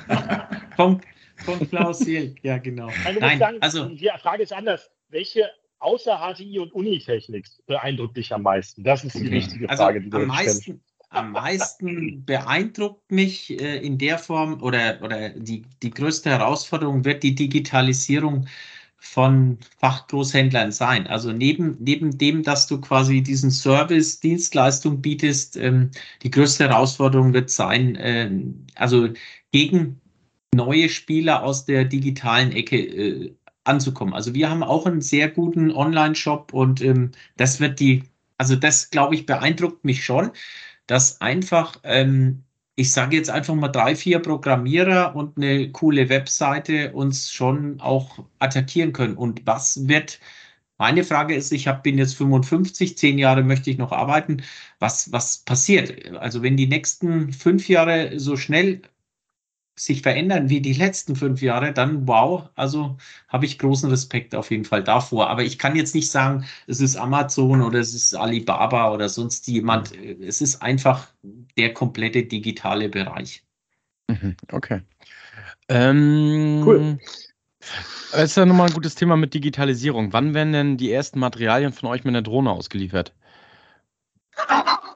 [0.77, 1.01] von,
[1.37, 2.91] von Klaus Silk, ja genau.
[3.05, 4.91] Also Nein, sagen, also die Frage ist anders.
[5.09, 8.83] Welche außer HTI und Unitechnik beeindruckt dich am meisten?
[8.83, 9.37] Das ist die okay.
[9.37, 14.63] richtige also Frage, die du am meisten, am meisten beeindruckt mich äh, in der Form
[14.63, 18.47] oder, oder die, die größte Herausforderung wird die Digitalisierung
[18.99, 21.07] von Fachgroßhändlern sein.
[21.07, 25.91] Also neben, neben dem, dass du quasi diesen Service, Dienstleistung bietest, ähm,
[26.23, 29.09] die größte Herausforderung wird sein, ähm, also
[29.53, 30.01] gegen
[30.55, 33.35] neue Spieler aus der digitalen Ecke äh,
[33.65, 34.15] anzukommen.
[34.15, 38.03] Also wir haben auch einen sehr guten Online-Shop und ähm, das wird die,
[38.37, 40.33] also das glaube ich beeindruckt mich schon,
[40.89, 42.43] dass einfach ähm,
[42.79, 48.21] ich sage jetzt einfach mal drei, vier Programmierer und eine coole Webseite uns schon auch
[48.39, 49.17] attackieren können.
[49.17, 50.21] Und was wird,
[50.79, 54.43] meine Frage ist, ich hab, bin jetzt 55, zehn Jahre möchte ich noch arbeiten.
[54.79, 56.15] Was, was passiert?
[56.19, 58.83] Also wenn die nächsten fünf Jahre so schnell
[59.79, 62.97] sich verändern wie die letzten fünf Jahre, dann wow, also
[63.29, 65.31] habe ich großen Respekt auf jeden Fall davor.
[65.31, 69.47] Aber ich kann jetzt nicht sagen, es ist Amazon oder es ist Alibaba oder sonst
[69.49, 69.93] jemand.
[69.97, 71.09] Es ist einfach
[71.57, 73.45] der komplette digitale Bereich.
[74.09, 74.83] Mhm, okay.
[75.69, 76.99] Ähm, cool.
[78.13, 80.13] Das ist ja nochmal ein gutes Thema mit Digitalisierung.
[80.13, 83.13] Wann werden denn die ersten Materialien von euch mit einer Drohne ausgeliefert?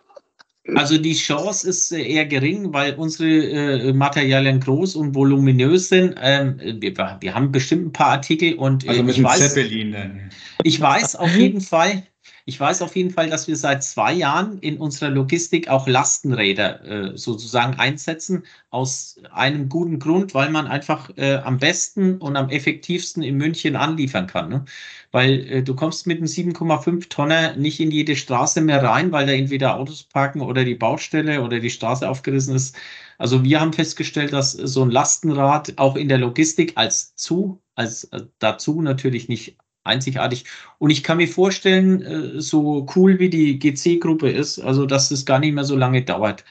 [0.76, 6.14] Also die Chance ist äh, eher gering, weil unsere äh, Materialien groß und voluminös sind.
[6.22, 10.30] Ähm, wir, wir, haben bestimmt ein paar Artikel und äh, also ich weiß, Zeppelin dann.
[10.62, 12.04] Ich weiß auf jeden Fall,
[12.44, 16.84] ich weiß auf jeden Fall, dass wir seit zwei Jahren in unserer Logistik auch Lastenräder
[16.84, 22.50] äh, sozusagen einsetzen, aus einem guten Grund, weil man einfach äh, am besten und am
[22.50, 24.48] effektivsten in München anliefern kann.
[24.48, 24.64] Ne?
[25.12, 29.26] Weil äh, du kommst mit einem 7,5 Tonner nicht in jede Straße mehr rein, weil
[29.26, 32.76] da entweder Autos parken oder die Baustelle oder die Straße aufgerissen ist.
[33.18, 38.04] Also wir haben festgestellt, dass so ein Lastenrad auch in der Logistik als zu, als
[38.04, 40.44] äh, dazu natürlich nicht einzigartig.
[40.78, 45.26] Und ich kann mir vorstellen, äh, so cool wie die GC-Gruppe ist, also dass es
[45.26, 46.44] gar nicht mehr so lange dauert.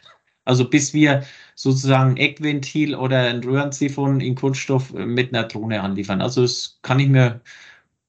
[0.45, 1.23] Also bis wir
[1.55, 6.21] sozusagen ein Eckventil oder ein Röhrensiphon in Kunststoff äh, mit einer Drohne anliefern.
[6.21, 7.41] Also das kann ich mir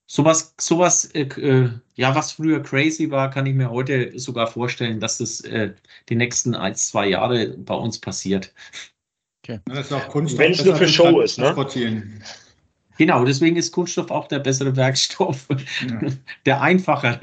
[0.07, 5.01] sowas, sowas, äh, äh, ja, was früher crazy war, kann ich mir heute sogar vorstellen,
[5.01, 5.73] dass das äh,
[6.09, 8.53] die nächsten ein, zwei Jahre bei uns passiert.
[9.43, 9.61] Okay.
[9.67, 10.39] Das ist auch Kunststoff.
[10.39, 11.55] Wenn es nur für Show ist, ne?
[13.03, 16.01] Genau, deswegen ist Kunststoff auch der bessere Werkstoff, ja.
[16.47, 17.19] der einfachere.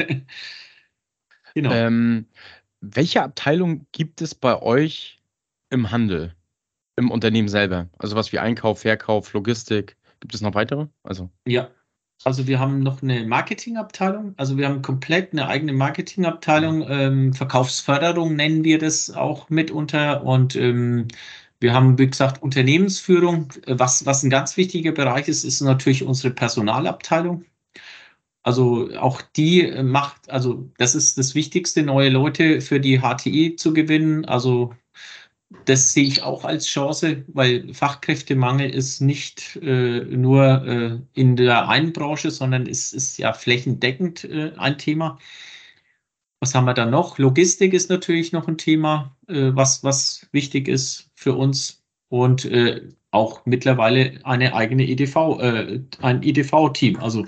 [1.54, 1.72] Genau.
[1.72, 2.26] Ähm,
[2.82, 5.22] welche Abteilung gibt es bei euch
[5.70, 6.36] im Handel,
[6.98, 7.88] im Unternehmen selber?
[7.98, 9.96] Also was wie Einkauf, Verkauf, Logistik.
[10.20, 10.88] Gibt es noch weitere?
[11.04, 11.70] Also ja,
[12.26, 14.34] also wir haben noch eine Marketingabteilung.
[14.36, 16.86] Also wir haben komplett eine eigene Marketingabteilung.
[16.90, 20.26] Ähm, Verkaufsförderung nennen wir das auch mitunter.
[20.26, 21.08] Und ähm,
[21.60, 23.54] wir haben, wie gesagt, Unternehmensführung.
[23.68, 27.46] Was, was ein ganz wichtiger Bereich ist, ist natürlich unsere Personalabteilung.
[28.44, 33.74] Also auch die macht, also das ist das Wichtigste, neue Leute für die HTI zu
[33.74, 34.26] gewinnen.
[34.26, 34.74] Also
[35.66, 41.68] das sehe ich auch als Chance, weil Fachkräftemangel ist nicht äh, nur äh, in der
[41.68, 45.20] einen Branche, sondern es ist ja flächendeckend äh, ein Thema.
[46.42, 47.18] Was haben wir da noch?
[47.18, 52.88] Logistik ist natürlich noch ein Thema, äh, was, was wichtig ist für uns und äh,
[53.12, 56.98] auch mittlerweile eine eigene EDV, äh, ein EDV-Team.
[56.98, 57.26] Also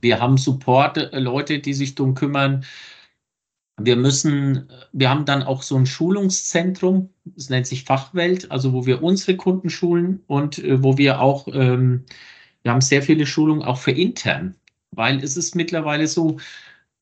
[0.00, 2.64] wir haben Support-Leute, die sich darum kümmern,
[3.80, 8.86] wir müssen, wir haben dann auch so ein Schulungszentrum, das nennt sich Fachwelt, also wo
[8.86, 12.04] wir unsere Kunden schulen und äh, wo wir auch, ähm,
[12.62, 14.54] wir haben sehr viele Schulungen auch für intern,
[14.90, 16.38] weil es ist mittlerweile so,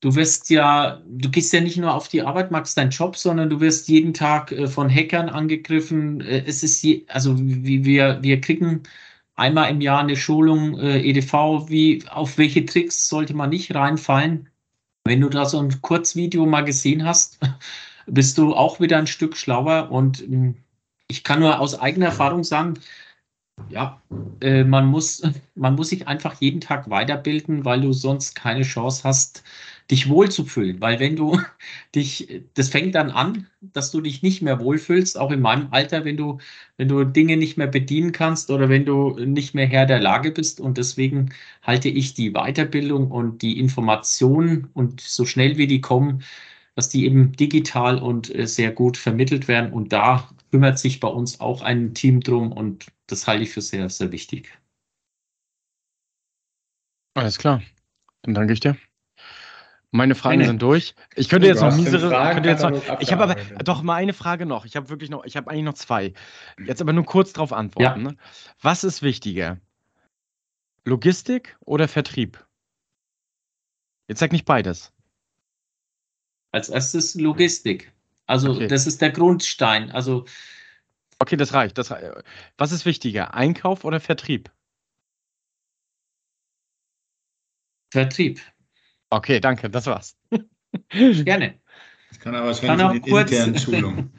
[0.01, 3.51] du wirst ja, du gehst ja nicht nur auf die Arbeit, magst deinen Job, sondern
[3.51, 6.21] du wirst jeden Tag äh, von Hackern angegriffen.
[6.23, 8.83] Äh, es ist je, also wir, wir kriegen
[9.37, 14.51] einmal im Jahr eine Schulung äh, EDV, wie auf welche Tricks sollte man nicht reinfallen
[15.05, 17.41] wenn du da so ein Kurzvideo mal gesehen hast,
[18.07, 19.91] bist du auch wieder ein Stück schlauer.
[19.91, 20.57] Und hm,
[21.09, 22.75] ich kann nur aus eigener Erfahrung sagen,
[23.69, 24.01] ja,
[24.41, 25.23] man, muss,
[25.55, 29.43] man muss sich einfach jeden Tag weiterbilden, weil du sonst keine Chance hast,
[29.91, 30.81] dich wohlzufühlen.
[30.81, 31.41] Weil wenn du
[31.95, 36.05] dich, das fängt dann an, dass du dich nicht mehr wohlfühlst, auch in meinem Alter,
[36.05, 36.39] wenn du,
[36.77, 40.31] wenn du Dinge nicht mehr bedienen kannst oder wenn du nicht mehr Herr der Lage
[40.33, 40.61] bist.
[40.61, 41.31] Und deswegen
[41.63, 46.23] halte ich die Weiterbildung und die Informationen und so schnell wie die kommen,
[46.77, 49.73] dass die eben digital und äh, sehr gut vermittelt werden.
[49.73, 53.61] Und da kümmert sich bei uns auch ein Team drum und das halte ich für
[53.61, 54.51] sehr, sehr wichtig.
[57.15, 57.63] Alles klar.
[58.23, 58.77] Dann danke ich dir.
[59.93, 60.47] Meine Fragen Meine.
[60.47, 60.95] sind durch.
[61.17, 62.11] Ich könnte jetzt noch miesere.
[62.33, 63.35] Könnte jetzt noch, ich habe aber
[63.65, 64.65] doch mal eine Frage noch.
[64.65, 66.13] Ich habe wirklich noch, ich habe eigentlich noch zwei.
[66.65, 68.05] Jetzt aber nur kurz darauf antworten.
[68.05, 68.11] Ja.
[68.13, 68.17] Ne?
[68.61, 69.59] Was ist wichtiger?
[70.85, 72.47] Logistik oder Vertrieb?
[74.09, 74.93] Jetzt sag nicht beides.
[76.53, 77.93] Als erstes Logistik.
[78.27, 78.69] Also okay.
[78.69, 79.91] das ist der Grundstein.
[79.91, 80.25] Also
[81.19, 81.79] okay, das reicht.
[81.79, 82.25] Das reicht.
[82.57, 83.35] Was ist wichtiger?
[83.35, 84.51] Einkauf oder Vertrieb?
[87.93, 88.41] Vertrieb.
[89.11, 90.17] Okay, danke, das war's.
[90.91, 91.55] Gerne.
[92.09, 94.13] Das kann aber wahrscheinlich in den internen Schulungen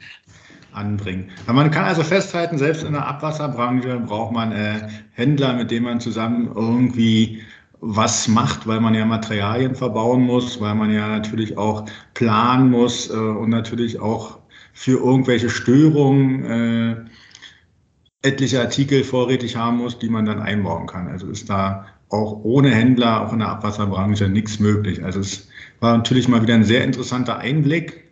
[0.72, 1.30] anbringen.
[1.46, 6.00] Man kann also festhalten, selbst in der Abwasserbranche braucht man äh, Händler, mit denen man
[6.00, 7.42] zusammen irgendwie
[7.80, 11.84] was macht, weil man ja Materialien verbauen muss, weil man ja natürlich auch
[12.14, 14.38] planen muss äh, und natürlich auch
[14.72, 16.96] für irgendwelche Störungen äh,
[18.22, 21.08] etliche Artikel vorrätig haben muss, die man dann einbauen kann.
[21.08, 25.02] Also ist da auch ohne Händler, auch in der Abwasserbranche, nichts möglich.
[25.02, 25.48] Also es
[25.80, 28.04] war natürlich mal wieder ein sehr interessanter Einblick,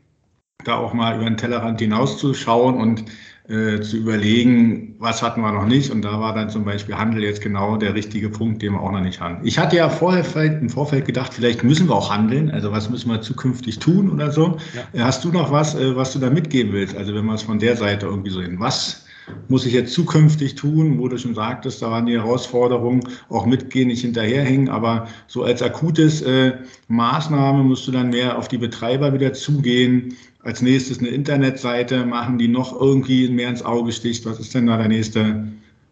[0.65, 3.05] da auch mal über den Tellerrand hinauszuschauen und
[3.49, 5.91] äh, zu überlegen, was hatten wir noch nicht.
[5.91, 8.93] Und da war dann zum Beispiel Handel jetzt genau der richtige Punkt, den wir auch
[8.93, 9.45] noch nicht hatten.
[9.45, 10.25] Ich hatte ja vorher
[10.61, 12.51] im Vorfeld gedacht, vielleicht müssen wir auch handeln.
[12.51, 14.59] Also was müssen wir zukünftig tun oder so.
[14.93, 15.05] Ja.
[15.05, 16.97] Hast du noch was, äh, was du da mitgeben willst?
[16.97, 18.61] Also wenn wir es von der Seite irgendwie so sehen.
[18.61, 19.05] Was
[19.49, 23.89] muss ich jetzt zukünftig tun, wo du schon sagtest, da waren die Herausforderungen, auch mitgehen,
[23.89, 26.59] nicht hinterherhängen, aber so als akutes äh,
[26.89, 30.17] Maßnahme musst du dann mehr auf die Betreiber wieder zugehen.
[30.43, 34.25] Als nächstes eine Internetseite machen, die noch irgendwie mehr ins Auge sticht.
[34.25, 35.49] Was ist denn da der nächste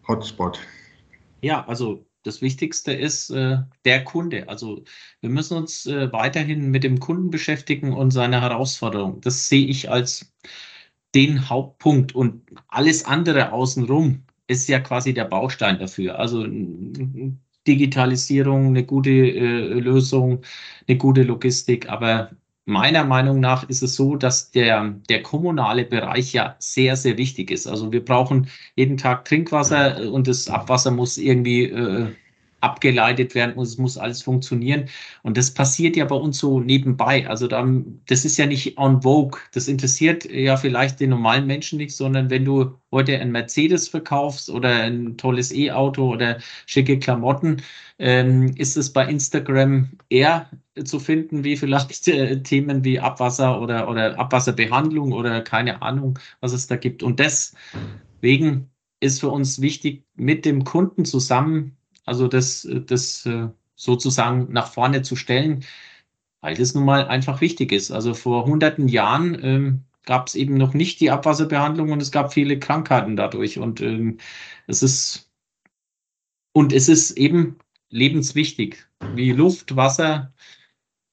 [0.07, 0.59] Hotspot?
[1.41, 4.49] Ja, also das Wichtigste ist äh, der Kunde.
[4.49, 4.83] Also
[5.21, 9.21] wir müssen uns äh, weiterhin mit dem Kunden beschäftigen und seine Herausforderung.
[9.21, 10.33] Das sehe ich als
[11.15, 16.19] den Hauptpunkt und alles andere außenrum ist ja quasi der Baustein dafür.
[16.19, 16.45] Also
[17.67, 20.41] Digitalisierung, eine gute äh, Lösung,
[20.87, 22.31] eine gute Logistik, aber
[22.65, 27.51] meiner Meinung nach ist es so, dass der, der kommunale Bereich ja sehr, sehr wichtig
[27.51, 27.67] ist.
[27.67, 32.07] Also wir brauchen jeden Tag Trinkwasser und das Abwasser muss irgendwie äh,
[32.61, 34.85] abgeleitet werden und es muss alles funktionieren.
[35.23, 37.27] Und das passiert ja bei uns so nebenbei.
[37.27, 39.39] Also dann, das ist ja nicht on vogue.
[39.53, 44.49] Das interessiert ja vielleicht den normalen Menschen nicht, sondern wenn du heute ein Mercedes verkaufst
[44.49, 47.61] oder ein tolles E-Auto oder schicke Klamotten,
[47.99, 50.49] ähm, ist es bei Instagram eher
[50.85, 56.53] zu finden, wie vielleicht äh, Themen wie Abwasser oder, oder Abwasserbehandlung oder keine Ahnung, was
[56.53, 57.03] es da gibt.
[57.03, 58.69] Und deswegen
[59.01, 61.77] ist für uns wichtig, mit dem Kunden zusammen
[62.09, 65.63] Also das, das äh, sozusagen nach vorne zu stellen,
[66.41, 67.91] weil das nun mal einfach wichtig ist.
[67.91, 72.33] Also vor hunderten Jahren ähm, gab es eben noch nicht die Abwasserbehandlung und es gab
[72.33, 73.59] viele Krankheiten dadurch.
[73.59, 74.17] Und ähm,
[74.65, 75.29] es ist
[76.51, 78.87] und es ist eben lebenswichtig.
[79.13, 80.33] Wie Luft, Wasser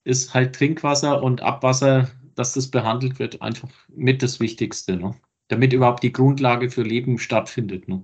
[0.05, 5.15] ist halt Trinkwasser und Abwasser, dass das behandelt wird, einfach mit das Wichtigste, ne?
[5.49, 7.87] damit überhaupt die Grundlage für Leben stattfindet.
[7.87, 8.03] Ne?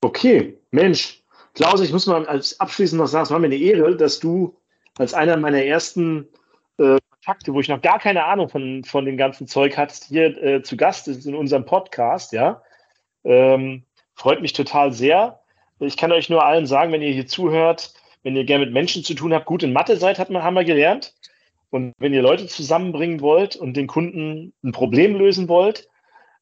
[0.00, 1.19] Okay, Mensch,
[1.54, 4.56] Klaus, ich muss mal als abschließend noch sagen, es war mir eine Ehre, dass du
[4.98, 6.28] als einer meiner ersten
[6.78, 10.42] äh, Kontakte, wo ich noch gar keine Ahnung von, von dem ganzen Zeug hattest, hier
[10.42, 12.62] äh, zu Gast ist in unserem Podcast, ja.
[13.24, 13.84] Ähm,
[14.14, 15.40] freut mich total sehr.
[15.80, 19.02] Ich kann euch nur allen sagen, wenn ihr hier zuhört, wenn ihr gerne mit Menschen
[19.02, 21.14] zu tun habt, gut in Mathe seid, hat man, haben wir gelernt.
[21.70, 25.88] Und wenn ihr Leute zusammenbringen wollt und den Kunden ein Problem lösen wollt,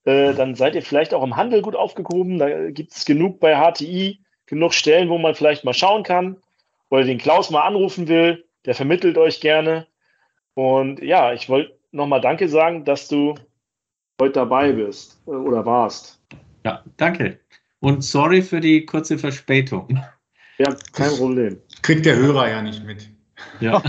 [0.04, 2.38] äh, dann seid ihr vielleicht auch im Handel gut aufgehoben.
[2.38, 6.36] Da gibt es genug bei HTI, genug Stellen, wo man vielleicht mal schauen kann
[6.90, 8.44] oder den Klaus mal anrufen will.
[8.64, 9.86] Der vermittelt euch gerne.
[10.55, 13.34] Und ja, ich wollte nochmal Danke sagen, dass du
[14.20, 16.20] heute dabei bist äh, oder warst.
[16.64, 17.38] Ja, danke.
[17.80, 20.03] Und sorry für die kurze Verspätung.
[20.59, 21.61] Ja, kein Problem.
[21.82, 23.09] Kriegt der Hörer ja nicht mit.
[23.61, 23.80] Ja.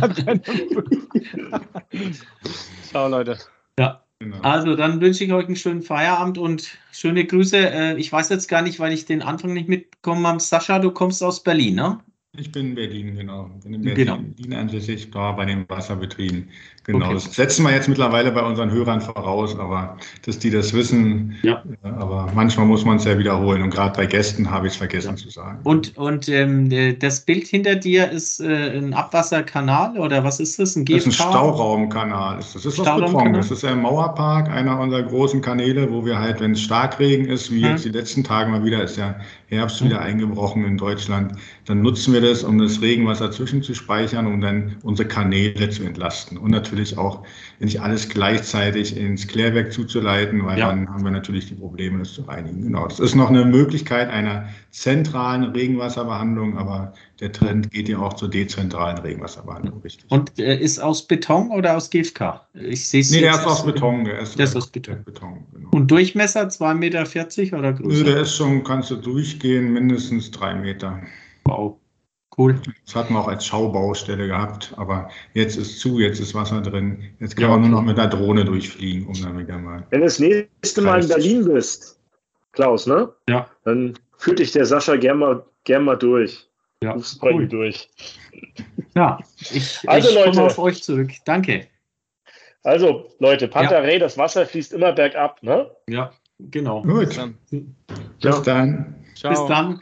[2.89, 3.39] Ciao, Leute.
[3.79, 4.03] Ja.
[4.19, 4.41] Genau.
[4.41, 7.57] Also, dann wünsche ich euch einen schönen Feierabend und schöne Grüße.
[7.57, 10.39] Äh, Ich weiß jetzt gar nicht, weil ich den Anfang nicht mitbekommen habe.
[10.41, 11.99] Sascha, du kommst aus Berlin, ne?
[12.37, 13.49] Ich bin in Berlin, genau.
[13.63, 14.17] Bin in Genau.
[14.17, 16.47] Berlin ansässig, da bei den Wasserbetrieben.
[16.83, 17.05] Genau.
[17.07, 17.15] Okay.
[17.15, 21.35] Das setzen wir jetzt mittlerweile bei unseren Hörern voraus, aber dass die das wissen.
[21.41, 21.63] Ja.
[21.83, 24.77] Äh, Aber manchmal muss man es ja wiederholen und gerade bei Gästen habe ich es
[24.77, 25.59] vergessen zu sagen.
[25.63, 30.59] Und, und ähm, äh, das Bild hinter dir ist äh, ein Abwasserkanal oder was ist
[30.59, 30.75] das?
[30.75, 31.29] Ein Das ist ein GFK?
[31.29, 32.37] Stauraumkanal.
[32.37, 33.23] Das ist Stauraumkanal?
[33.25, 33.33] Beton.
[33.33, 37.51] Das ist ein Mauerpark, einer unserer großen Kanäle, wo wir halt, wenn es Starkregen ist,
[37.51, 37.65] wie Mhm.
[37.71, 39.15] jetzt die letzten Tage mal wieder, ist ja
[39.47, 41.33] Herbst wieder eingebrochen in Deutschland,
[41.65, 46.37] dann nutzen wir das, um das Regenwasser zwischenzuspeichern, um dann unsere Kanäle zu entlasten.
[46.37, 47.23] Und natürlich auch
[47.59, 50.69] nicht alles gleichzeitig ins Klärwerk zuzuleiten, weil Ja.
[50.69, 52.61] dann haben wir natürlich die Probleme, das zu reinigen.
[52.63, 52.87] Genau.
[52.87, 58.29] Das ist noch eine Möglichkeit einer zentralen Regenwasserbehandlung, aber der Trend geht ja auch zur
[58.29, 60.09] dezentralen Regenwasserbehandlung, richtig.
[60.09, 62.41] Und äh, ist aus Beton oder aus GFK?
[62.53, 64.05] Ich sehe es Nee, der ist aus Beton.
[64.05, 65.03] Der ist, Der ist aus Beton.
[65.03, 65.69] Beton genau.
[65.71, 68.03] Und Durchmesser 2,40 Meter oder größer?
[68.03, 71.01] der ist schon, kannst du durchgehen, mindestens drei Meter.
[71.45, 71.75] Wow.
[72.37, 72.59] Cool.
[72.85, 77.03] Das hatten wir auch als Schaubaustelle gehabt, aber jetzt ist zu, jetzt ist Wasser drin.
[77.19, 79.85] Jetzt kann Ja, man nur noch mit der Drohne durchfliegen, um dann wieder mal.
[79.89, 81.99] Wenn du das nächste Mal in Berlin bist,
[82.53, 83.11] Klaus, ne?
[83.27, 83.49] Ja.
[83.65, 86.47] Dann führt dich der Sascha gern mal, gern mal durch.
[86.81, 87.47] Ja, Rufst bei cool.
[87.47, 87.89] durch.
[88.95, 89.19] Ja,
[89.51, 90.29] ich, Also, ich Leute.
[90.31, 91.11] komme auf euch zurück.
[91.25, 91.67] Danke.
[92.63, 95.69] Also, Leute, Pantarei, das Wasser fließt immer bergab, ne?
[95.89, 96.81] Ja, genau.
[96.83, 97.37] Gut, Dann.
[98.21, 98.95] bis dann.
[99.15, 99.31] Ciao.
[99.31, 99.81] Bis dann.